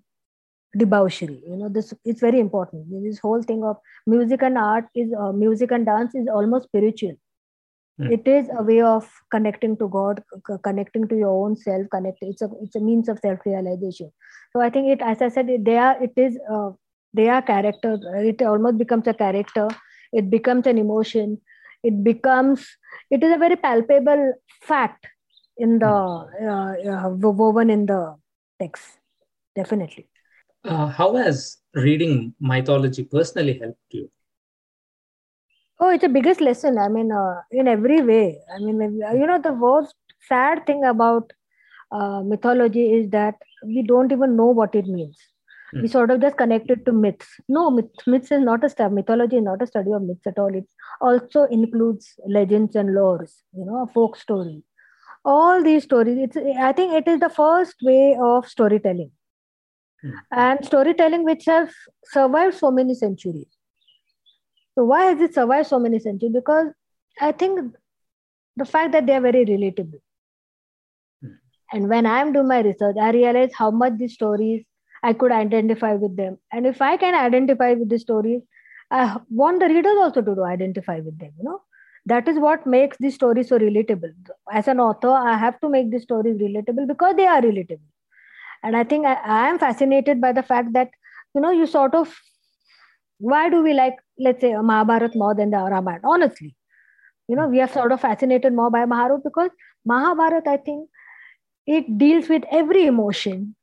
[0.77, 1.41] debauchery.
[1.47, 2.87] You know this it's very important.
[3.03, 7.15] This whole thing of music and art is music and dance is almost spiritual
[8.01, 8.11] Mm.
[8.11, 11.87] It is a way of connecting to God, c- connecting to your own self.
[11.91, 12.17] Connect.
[12.21, 14.11] It's a it's a means of self realization.
[14.51, 16.71] So I think it, as I said, they are it is uh,
[17.13, 17.99] they are character.
[18.15, 19.67] It almost becomes a character.
[20.11, 21.39] It becomes an emotion.
[21.83, 22.65] It becomes
[23.11, 25.05] it is a very palpable fact
[25.57, 26.87] in the mm.
[26.87, 28.15] uh, uh, woven in the
[28.59, 28.83] text.
[29.55, 30.07] Definitely.
[30.63, 34.09] Uh, how has reading mythology personally helped you?
[35.83, 36.77] Oh, it's the biggest lesson.
[36.77, 38.39] I mean, uh, in every way.
[38.55, 38.79] I mean,
[39.19, 39.95] you know, the most
[40.29, 41.33] sad thing about
[41.91, 45.17] uh, mythology is that we don't even know what it means.
[45.75, 45.81] Mm.
[45.81, 47.27] We sort of just connect it to myths.
[47.49, 48.95] No, myth, myths is not a study.
[48.95, 50.55] Mythology is not a study of myths at all.
[50.55, 50.69] It
[51.01, 53.33] also includes legends and lores.
[53.51, 54.63] You know, a folk story.
[55.25, 56.17] All these stories.
[56.17, 56.37] It's.
[56.37, 59.11] I think it is the first way of storytelling,
[60.05, 60.13] mm.
[60.31, 63.52] and storytelling which has survived so many centuries
[64.75, 66.33] so why has it survived so many centuries?
[66.33, 66.67] Because
[67.21, 67.75] I think
[68.55, 70.01] the fact that they are very relatable.
[71.21, 71.33] Hmm.
[71.71, 74.63] And when I'm doing my research, I realize how much these stories
[75.03, 76.37] I could identify with them.
[76.51, 78.41] And if I can identify with the stories,
[78.89, 81.31] I want the readers also to identify with them.
[81.37, 81.61] You know,
[82.05, 84.13] that is what makes these stories so relatable.
[84.51, 87.89] As an author, I have to make these stories relatable because they are relatable.
[88.63, 90.89] And I think I, I am fascinated by the fact that
[91.35, 92.15] you know you sort of
[93.31, 96.13] why do we like let's say mahabharat more than the ramayana?
[96.13, 96.55] Honestly
[97.27, 99.51] you know we are sort of fascinated more by mahabharat because
[99.93, 100.89] mahabharat i think
[101.77, 103.55] it deals with every emotion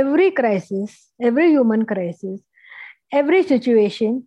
[0.00, 0.96] every crisis
[1.30, 2.40] every human crisis
[3.20, 4.26] every situation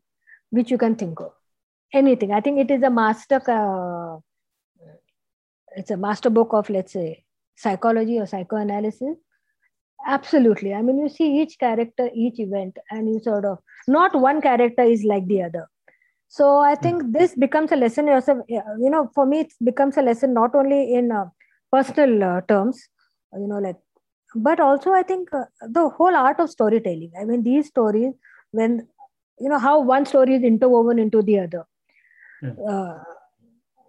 [0.52, 1.32] which you can think of.
[1.94, 2.32] Anything.
[2.32, 4.18] I think it is a master uh,
[5.76, 7.24] it's a master book of let's say
[7.56, 9.18] psychology or psychoanalysis
[10.08, 13.58] absolutely i mean you see each character each event and you sort of
[13.88, 15.68] not one character is like the other
[16.28, 16.82] so i hmm.
[16.82, 20.56] think this becomes a lesson yourself you know for me it becomes a lesson not
[20.56, 21.26] only in uh,
[21.72, 22.88] personal uh, terms
[23.34, 23.78] you know like
[24.36, 28.14] but also i think uh, the whole art of storytelling i mean these stories
[28.52, 28.88] when
[29.40, 31.66] you know how one story is interwoven into the other
[32.42, 32.98] yeah.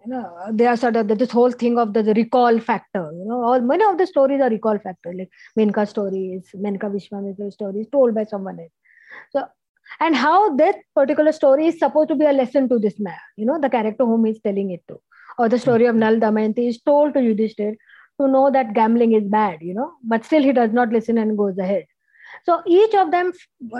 [0.03, 0.11] Hmm.
[0.11, 3.25] you know they are sort of this whole thing of the, the, recall factor you
[3.25, 7.87] know all many of the stories are recall factor like menka stories menka vishwamitra stories
[7.91, 8.71] told by someone else.
[9.31, 9.45] So
[9.99, 13.45] and how that particular story is supposed to be a lesson to this man you
[13.45, 14.99] know the character whom he's telling it to.
[15.37, 17.75] Or the story of nal damayanti is told to yudhishthir
[18.19, 21.37] to know that gambling is bad you know but still he does not listen and
[21.37, 21.85] goes ahead
[22.45, 23.31] so each of them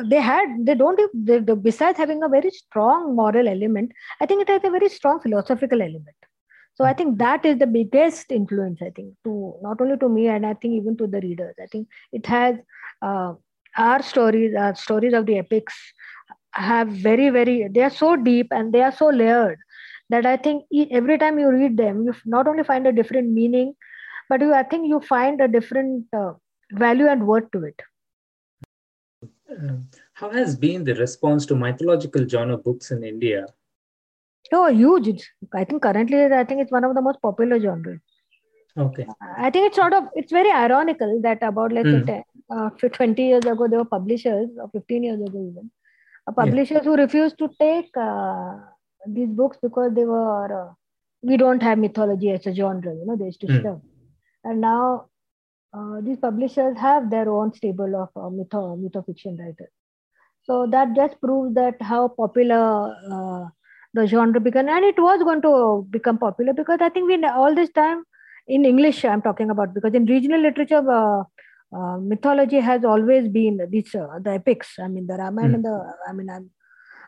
[0.05, 4.41] they had they don't they, they, besides having a very strong moral element i think
[4.41, 6.15] it has a very strong philosophical element.
[6.75, 10.27] So i think that is the biggest influence i think to not only to me
[10.27, 11.55] and i think even to the readers.
[11.61, 12.55] I think it has
[13.01, 13.33] uh,
[13.77, 15.75] our stories our stories of the epics
[16.53, 19.57] have very very they are so deep and they are so layered
[20.09, 20.65] that i think
[20.99, 23.73] every time you read them you not only find a different meaning
[24.29, 26.31] but you i think you find a different uh,
[26.85, 27.81] value and worth to it
[30.13, 33.47] how has been the response to mythological genre books in India?
[34.53, 35.29] Oh, huge!
[35.53, 37.99] I think currently, I think it's one of the most popular genres.
[38.77, 39.05] Okay.
[39.37, 42.05] I think it's sort of it's very ironical that about let's mm.
[42.05, 45.71] say uh, 20 years ago there were publishers, or 15 years ago even,
[46.27, 46.83] uh, publishers yeah.
[46.83, 48.55] who refused to take uh,
[49.07, 50.73] these books because they were uh,
[51.21, 52.93] we don't have mythology as a genre.
[52.93, 53.59] You know, they used to mm.
[53.59, 53.81] stop.
[54.43, 55.07] And now
[55.73, 59.71] uh, these publishers have their own stable of uh, mytho, mythofiction writers.
[60.43, 63.45] So that just proves that how popular uh,
[63.93, 67.53] the genre became, and it was going to become popular because I think we all
[67.53, 68.03] this time
[68.47, 71.23] in English I'm talking about because in regional literature uh,
[71.73, 74.75] uh, mythology has always been these uh, the epics.
[74.79, 75.55] I mean the Ramayana mm.
[75.55, 76.49] and the I mean I'm,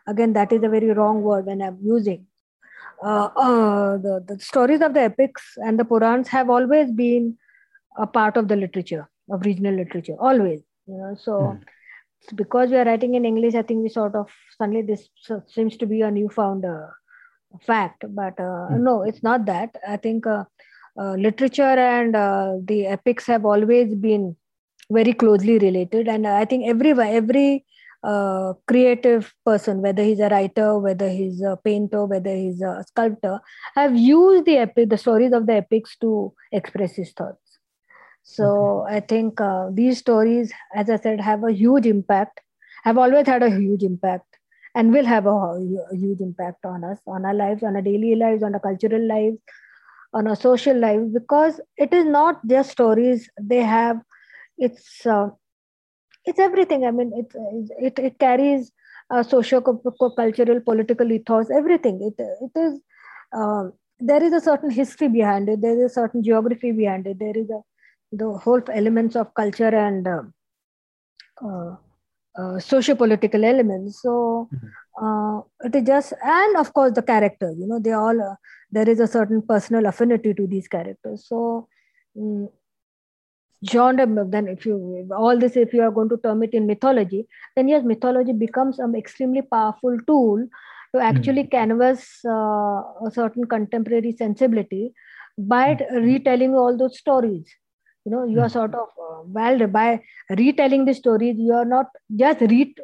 [0.06, 2.26] again that is a very wrong word when I'm using.
[3.02, 7.36] the, the stories of the epics and the Purans have always been
[7.96, 12.36] a part of the literature of regional literature always you know so mm.
[12.36, 15.08] because we are writing in english i think we sort of suddenly this
[15.46, 16.86] seems to be a newfound uh,
[17.62, 18.80] fact but uh, mm.
[18.80, 20.44] no it's not that i think uh,
[21.00, 24.36] uh literature and uh, the epics have always been
[24.90, 27.64] very closely related and i think every every
[28.04, 33.40] uh, creative person, whether he's a writer, whether he's a painter, whether he's a sculptor,
[33.74, 37.43] have used the epic, the stories of the epics to express his thoughts.
[38.24, 38.86] So.
[38.88, 42.40] I think uh, these stories, as I said, have a huge impact,
[42.84, 44.38] have always had a huge impact,
[44.74, 48.14] and will have a, a huge impact on us, on our lives, on our daily
[48.16, 49.38] lives, on our cultural lives,
[50.14, 53.30] on our social lives, because it is not just stories.
[53.40, 54.00] They have,
[54.58, 55.30] it's uh,
[56.24, 56.84] it's everything.
[56.86, 57.34] I mean, it
[57.78, 58.72] it it carries
[59.10, 62.00] a socio cultural, political ethos, everything.
[62.02, 62.80] It it is.
[63.32, 65.60] Uh, there is a certain history behind it.
[65.62, 67.18] There is a certain geography behind it.
[67.18, 67.60] There is a
[68.16, 70.22] the whole elements of culture and uh,
[71.42, 71.76] uh,
[72.38, 74.02] uh, socio-political elements.
[74.02, 75.04] So mm-hmm.
[75.04, 77.52] uh, it is just, and of course the character.
[77.56, 78.34] You know, they all uh,
[78.70, 81.26] there is a certain personal affinity to these characters.
[81.28, 81.68] So.
[82.18, 82.48] Um,
[83.70, 87.26] genre then if you all this if you are going to term it in mythology
[87.56, 90.46] then yes mythology becomes an extremely powerful tool
[90.94, 91.50] to actually mm.
[91.50, 94.92] canvas uh, a certain contemporary sensibility
[95.38, 96.04] by mm.
[96.04, 97.46] retelling all those stories
[98.04, 98.58] you know you are hmm.
[98.58, 102.74] sort of uh, well by retelling the stories you are not just read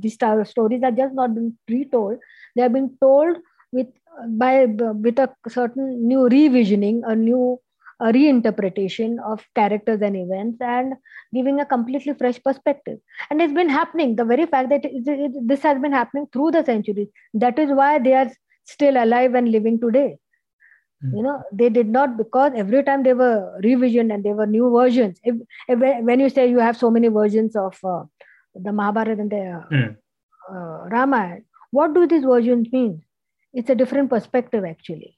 [0.00, 2.18] these stories are just not being retold.
[2.56, 3.36] They are being told
[3.72, 3.88] with
[4.28, 7.60] by with a certain new revisioning a new
[8.00, 10.94] a reinterpretation of characters and events and
[11.34, 12.98] giving a completely fresh perspective.
[13.28, 14.16] And it's been happening.
[14.16, 17.70] The very fact that it, it, this has been happening through the centuries that is
[17.70, 18.30] why they are
[18.64, 20.16] still alive and living today
[21.04, 21.16] Mm.
[21.16, 24.70] You know, they did not because every time they were revision and there were new
[24.70, 25.18] versions.
[25.24, 25.36] If,
[25.68, 28.04] if, when you say you have so many versions of uh,
[28.54, 29.96] the Mahabharata and the mm.
[30.50, 31.40] uh, Ramayana,
[31.70, 33.02] what do these versions mean?
[33.54, 35.16] It's a different perspective actually,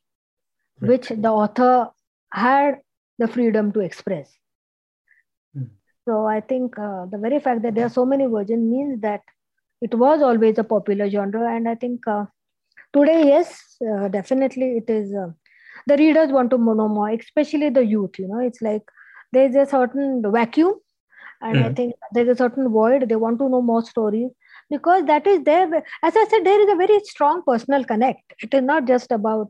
[0.80, 0.89] right.
[0.89, 1.91] which the author
[2.33, 2.80] had
[3.18, 4.33] the freedom to express.
[5.57, 5.70] Mm.
[6.07, 9.22] So I think uh, the very fact that there are so many versions means that
[9.80, 12.26] it was always a popular genre, and I think uh,
[12.93, 15.33] today, yes, uh, definitely it is uh,
[15.87, 18.83] the readers want to know more especially the youth you know it's like
[19.33, 20.74] there's a certain vacuum
[21.41, 21.64] and mm.
[21.64, 24.30] i think there's a certain void they want to know more stories
[24.70, 28.55] because that is there as i said there is a very strong personal connect it
[28.55, 29.49] is not just about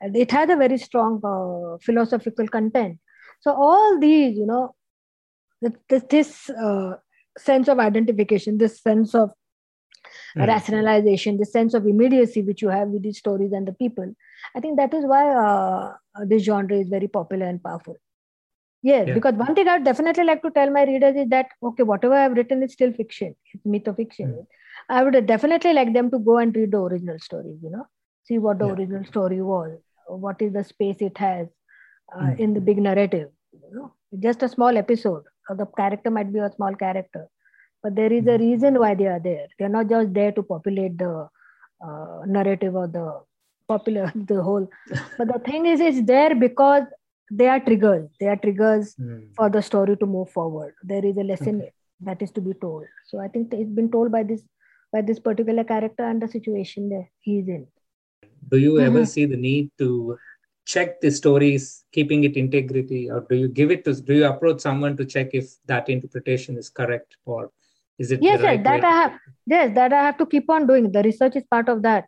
[0.00, 2.98] it has a very strong uh, philosophical content
[3.40, 4.74] so all these you know
[5.88, 6.94] this, this uh,
[7.38, 9.30] sense of identification this sense of
[10.36, 10.46] mm.
[10.46, 14.14] rationalization the sense of immediacy which you have with these stories and the people
[14.54, 15.92] i think that is why uh,
[16.24, 17.96] this genre is very popular and powerful
[18.82, 19.14] yes yeah.
[19.14, 22.14] because one thing i would definitely like to tell my readers is that okay whatever
[22.14, 24.46] i've written is still fiction it's mythofiction mm.
[24.88, 27.86] i would definitely like them to go and read the original stories you know
[28.24, 28.78] see what the yeah.
[28.78, 31.46] original story was what is the space it has
[32.14, 32.38] uh, mm.
[32.38, 33.92] in the big narrative you know
[34.26, 35.24] just a small episode
[35.60, 37.26] the character might be a small character
[37.84, 38.44] but there is a hmm.
[38.46, 41.28] reason why they are there they're not just there to populate the
[41.86, 43.06] uh, narrative or the
[43.68, 44.66] popular the whole
[45.18, 46.84] but the thing is it's there because
[47.30, 49.22] they are triggers they are triggers mm.
[49.36, 51.72] for the story to move forward there is a lesson okay.
[52.08, 54.42] that is to be told so i think it's been told by this
[54.96, 57.66] by this particular character and the situation that he is in
[58.52, 58.86] do you mm-hmm.
[58.88, 59.88] ever see the need to
[60.72, 64.60] check the stories keeping it integrity or do you give it to do you approach
[64.60, 67.50] someone to check if that interpretation is correct or
[67.98, 68.88] is it yes, right yes that way?
[68.88, 69.12] i have
[69.46, 72.04] yes that i have to keep on doing the research is part of that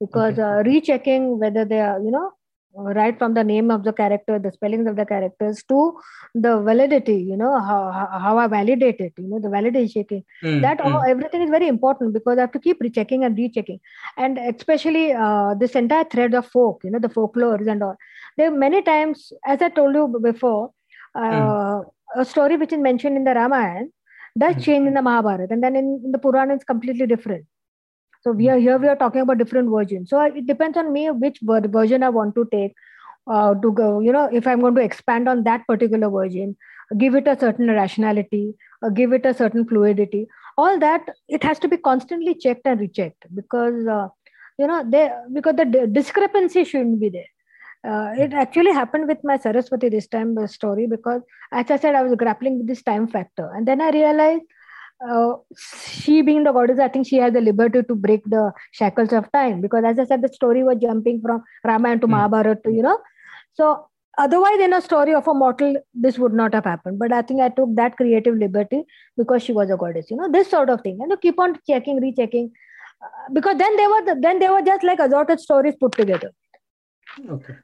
[0.00, 0.42] because okay.
[0.42, 2.30] uh, rechecking whether they are you know
[2.74, 5.96] right from the name of the character the spellings of the characters to
[6.34, 10.78] the validity you know how, how i validate it you know the validation mm, that
[10.78, 10.92] mm.
[10.92, 13.78] All, everything is very important because i have to keep rechecking and rechecking
[14.16, 17.96] and especially uh, this entire thread of folk you know the folklores and all
[18.36, 20.72] there are many times as i told you before
[21.14, 21.84] uh, mm.
[22.16, 23.86] a story which is mentioned in the ramayana
[24.38, 24.60] does hmm.
[24.60, 27.44] change in the mahabharata and then in, in the purana it's completely different
[28.24, 28.78] so we are here.
[28.78, 30.08] We are talking about different versions.
[30.08, 32.74] So it depends on me which version I want to take
[33.30, 34.00] uh, to go.
[34.00, 36.56] You know, if I'm going to expand on that particular version,
[36.96, 40.26] give it a certain rationality, uh, give it a certain fluidity.
[40.56, 44.08] All that it has to be constantly checked and rechecked because uh,
[44.58, 47.33] you know they because the discrepancy shouldn't be there.
[47.86, 51.20] Uh, it actually happened with my Saraswati this time the story because
[51.52, 54.42] as I said I was grappling with this time factor and then I realized
[55.08, 55.34] uh,
[55.88, 59.30] she being the goddess, I think she has the liberty to break the shackles of
[59.32, 62.10] time because, as I said, the story was jumping from Ramayana to mm.
[62.10, 62.98] Mahabharata, you know.
[63.54, 66.98] So, otherwise, in a story of a mortal, this would not have happened.
[66.98, 68.84] But I think I took that creative liberty
[69.16, 70.98] because she was a goddess, you know, this sort of thing.
[71.00, 72.50] And you keep on checking, rechecking,
[73.02, 76.30] uh, because then they were the, then they were just like assorted stories put together.
[77.28, 77.54] Okay.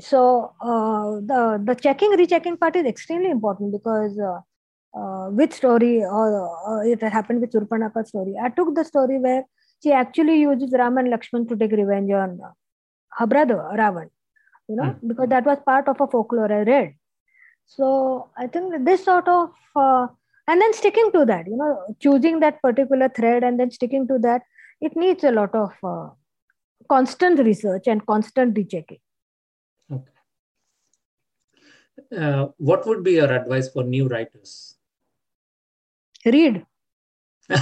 [0.00, 4.18] So uh, the the checking, rechecking part is extremely important because.
[4.18, 4.40] Uh,
[4.94, 8.34] uh, which story or, it happened with Surpanakha's story.
[8.38, 9.44] I took the story where
[9.82, 12.38] she actually uses Ram and Lakshman to take revenge on
[13.12, 14.10] her brother Ravan,
[14.68, 15.08] you know, mm.
[15.08, 16.94] because that was part of a folklore I read.
[17.66, 20.08] So I think this sort of uh,
[20.46, 24.18] and then sticking to that, you know, choosing that particular thread and then sticking to
[24.18, 24.42] that,
[24.80, 26.08] it needs a lot of uh,
[26.88, 28.98] constant research and constant rechecking.
[32.16, 34.76] Uh, what would be your advice for new writers?
[36.24, 36.64] read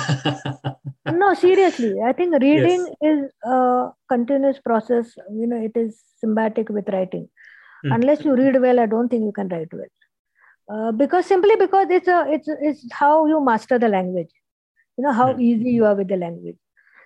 [1.12, 3.12] no seriously i think reading yes.
[3.12, 7.28] is a continuous process you know it is symbiotic with writing
[7.84, 7.94] mm.
[7.94, 9.92] unless you read well i don't think you can write well
[10.72, 14.30] uh, because simply because it's a it's it's how you master the language
[14.98, 15.40] you know how mm.
[15.40, 16.58] easy you are with the language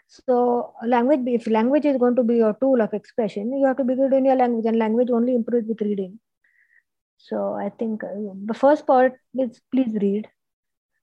[0.09, 3.85] so language if language is going to be your tool of expression you have to
[3.85, 6.19] be good in your language and language only improves with reading
[7.17, 10.27] so i think uh, the first part is please read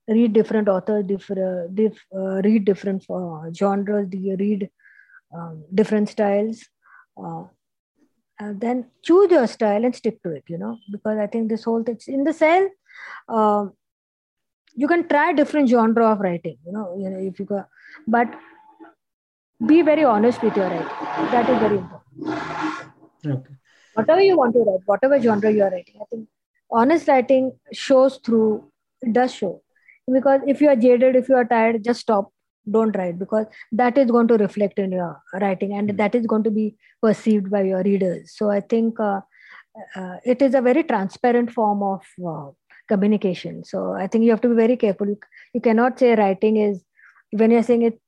[0.08, 4.68] read different authors, different, diff, uh, read different uh, genres, read
[5.34, 6.64] um, different styles.
[7.16, 7.44] Uh,
[8.38, 11.64] and then choose your style and stick to it, you know, because I think this
[11.64, 12.68] whole thing in the cell,
[13.28, 13.72] um,
[14.74, 17.64] you can try different genre of writing, you know, you know, if you go,
[18.06, 18.28] but
[19.64, 20.86] be very honest with your writing.
[21.30, 22.12] That is very important.
[23.24, 23.54] Okay.
[23.94, 26.28] Whatever you want to write, whatever genre you are writing, I think
[26.70, 28.70] honest writing shows through,
[29.02, 29.62] it does show.
[30.10, 32.32] Because if you are jaded if you are tired just stop.
[32.70, 35.96] Don't write because that is going to reflect in your writing and hmm.
[35.96, 38.34] that is going to be perceived by your readers.
[38.36, 39.20] So i think uh,
[39.96, 42.52] uh, it is a very transparent form of uh,
[42.86, 43.64] communication.
[43.64, 45.08] So i think you have to be very careful.
[45.08, 45.18] You,
[45.54, 46.84] you cannot say writing is
[47.32, 48.00] when you're saying it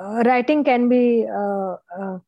[0.00, 2.18] uh, writing can be uh, uh,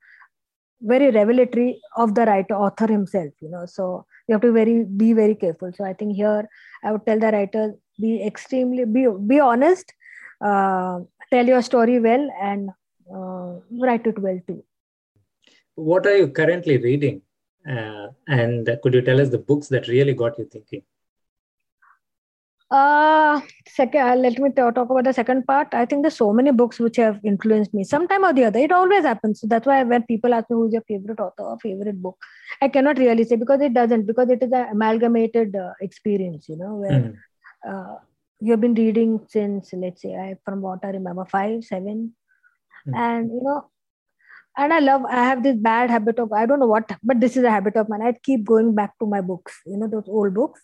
[0.83, 3.67] very revelatory of the writer author himself you know.
[3.67, 5.73] So you have to very be very careful.
[5.73, 6.49] So i think here
[6.85, 9.93] i would tell the writer be extremely be be honest
[10.45, 12.71] uh, tell your story well and
[13.15, 14.65] uh, write it well too.
[15.75, 17.23] What are you currently reading?
[17.69, 20.83] Uh, and could you tell us the books that really got you thinking
[22.73, 25.75] uh second uh, let me talk about the second part.
[25.75, 28.61] I think there's so many books which have influenced me sometime or the other.
[28.61, 29.41] It always happens.
[29.41, 32.17] So that's why when people ask me who's your favorite author or favorite book
[32.61, 36.57] i cannot really say because it doesn't because it is an amalgamated uh, experience you
[36.57, 37.15] know where mm
[37.69, 37.97] uh,
[38.41, 42.15] you've been reading since let's say I, from what I remember five seven,
[42.87, 42.97] mm.
[42.97, 43.71] and you know,
[44.57, 47.37] and I love I have this bad habit of I don't know what, but this
[47.37, 48.03] is a habit of mine.
[48.03, 50.61] I keep going back to my books, you know, those old books,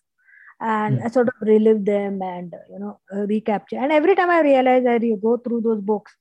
[0.60, 1.04] and mm.
[1.04, 3.76] I sort of relive them and you know uh, recapture.
[3.76, 6.12] And every time I realize I go through those books,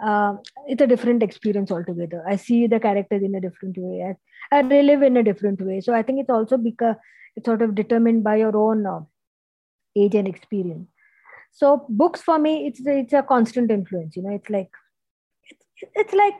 [0.00, 0.36] uh,
[0.66, 2.22] it's a different experience altogether.
[2.26, 4.14] I see the characters in a different way.
[4.52, 5.80] I, I relive in a different way.
[5.80, 6.96] So I think it's also because
[7.36, 9.00] it's sort of determined by your own uh,
[9.96, 10.88] age and experience.
[11.52, 14.16] So books for me, it's it's a constant influence.
[14.16, 14.70] You know, it's like
[15.48, 16.34] it's, it's like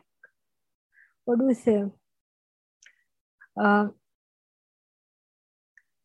[1.24, 1.84] what do we say?
[3.60, 3.88] Uh,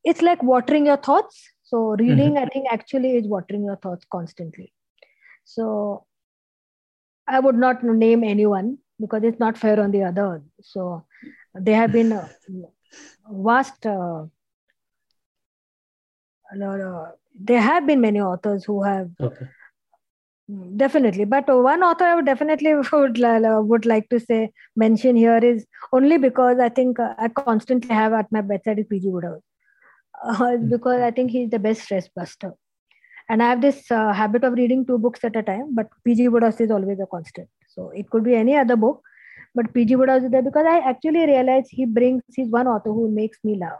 [0.04, 1.50] it's like watering your thoughts.
[1.64, 2.44] So reading, mm-hmm.
[2.44, 4.74] I think, actually is watering your thoughts constantly.
[5.44, 6.06] So
[7.28, 10.44] I would not name anyone because it's not fair on the other.
[10.62, 11.06] So
[11.54, 12.28] there have been uh,
[13.30, 13.86] vast.
[13.86, 14.26] Uh,
[17.40, 19.48] there have been many authors who have okay.
[20.76, 25.66] definitely but one author i would definitely would, would like to say mention here is
[25.92, 29.42] only because i think i constantly have at my bedside is pg wodehouse
[30.24, 32.54] uh, because i think he's the best stress buster.
[33.30, 36.28] And i have this uh, habit of reading two books at a time but pg
[36.28, 37.50] wodehouse is always a constant.
[37.68, 39.02] So it could be any other book
[39.56, 43.10] but pg wodehouse is there because i actually realize he brings he's one author who
[43.10, 43.80] makes me laugh.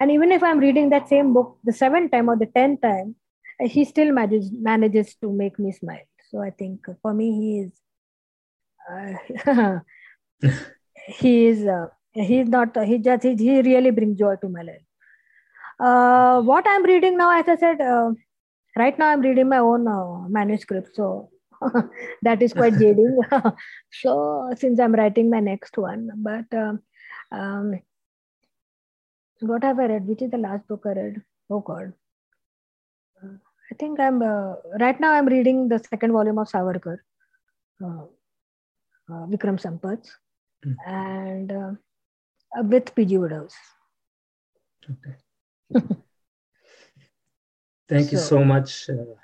[0.00, 3.16] And even if i'm reading that same book the seventh time or the tenth time
[3.60, 6.06] he still manages manages to make me smile.
[6.30, 7.72] So i think for me he is
[8.90, 9.78] uh,
[11.20, 14.87] he is uh, he's not he just he, he really brings joy to my life
[15.80, 18.10] uh, what i'm reading now as i said uh,
[18.76, 21.30] right now i'm reading my own uh, manuscript so
[22.22, 23.18] that is quite jading
[24.02, 26.80] so since i'm writing my next one but um,
[27.32, 27.80] um,
[29.40, 30.06] what have I read?
[30.06, 31.22] Which is the last book I read?
[31.50, 31.92] Oh God.
[33.22, 35.12] I think I'm uh, right now.
[35.12, 36.98] I'm reading the second volume of Savarkar,
[37.84, 38.04] uh,
[39.10, 40.08] uh Vikram Sampath,
[40.64, 40.74] mm.
[40.86, 41.72] and uh,
[42.62, 43.54] with PG Wodehouse.
[44.84, 45.16] Okay.
[47.88, 49.14] Thank so, you so much uh,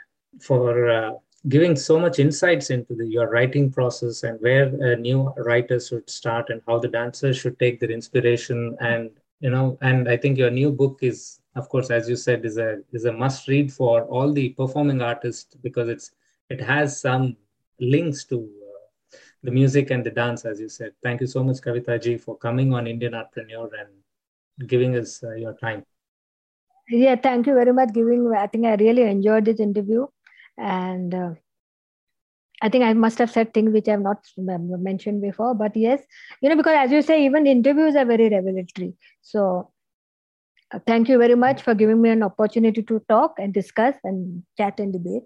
[0.40, 6.08] for giving so much insights into the, your writing process and where new writers should
[6.08, 10.38] start and how the dancers should take their inspiration and you know and i think
[10.38, 13.72] your new book is of course as you said is a is a must read
[13.72, 16.12] for all the performing artists because it's
[16.48, 17.36] it has some
[17.80, 20.92] links to uh, the music and the dance as you said.
[21.02, 25.34] Thank you so much kavita ji for coming on indian artpreneur and giving us uh,
[25.34, 25.84] your time
[26.88, 30.06] yeah thank you very much giving i think i really enjoyed this interview
[30.58, 31.30] and uh,
[32.62, 36.02] I think I must have said things which I have not mentioned before, but yes,
[36.40, 38.94] you know, because as you say, even interviews are very revelatory.
[39.20, 39.70] So,
[40.72, 44.44] uh, thank you very much for giving me an opportunity to talk and discuss and
[44.56, 45.24] chat and debate.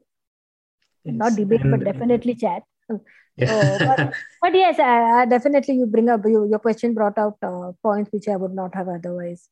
[1.05, 1.15] Yes.
[1.15, 2.63] Not debate, but definitely chat.
[3.41, 3.79] Yeah.
[3.79, 7.37] so, but, but, yes, I, I, definitely you bring up you, your question brought out
[7.41, 9.49] uh, points which I would not have otherwise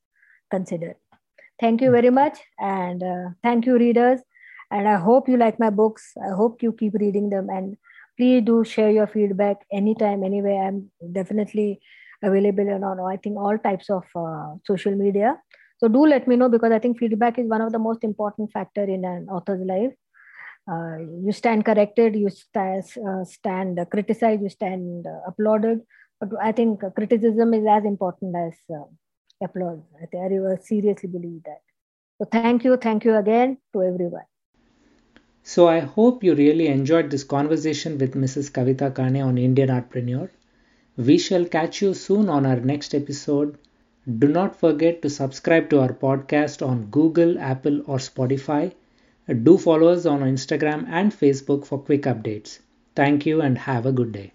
[0.50, 0.96] considered.
[1.60, 4.20] Thank you very much, and uh, thank you, readers.
[4.70, 6.12] And i hope you like my books.
[6.28, 7.48] I hope you keep reading them.
[7.48, 7.76] And
[8.18, 10.66] please do share your feedback anytime anywhere.
[10.66, 11.80] I'm definitely
[12.22, 15.36] available on i think all types of uh, social media.
[15.78, 18.50] So do let me know because i think feedback is one of the most important
[18.52, 19.94] factor in an author's life.
[20.70, 25.80] Uh, you stand corrected you stand, uh, stand criticized you stand uh, applauded.
[26.20, 28.86] But i think criticism is as important as uh,
[29.42, 31.62] applause i, think I seriously believe that
[32.18, 34.26] so thank you thank you again to everyone
[35.48, 38.50] so I hope you really enjoyed this conversation with Mrs.
[38.50, 40.28] Kavita Kane on Indian Artpreneur.
[40.96, 43.56] We shall catch you soon on our next episode.
[44.18, 48.72] Do not forget to subscribe to our podcast on Google, Apple, or Spotify.
[49.44, 52.58] Do follow us on Instagram and Facebook for quick updates.
[52.96, 54.32] Thank you and have a good day.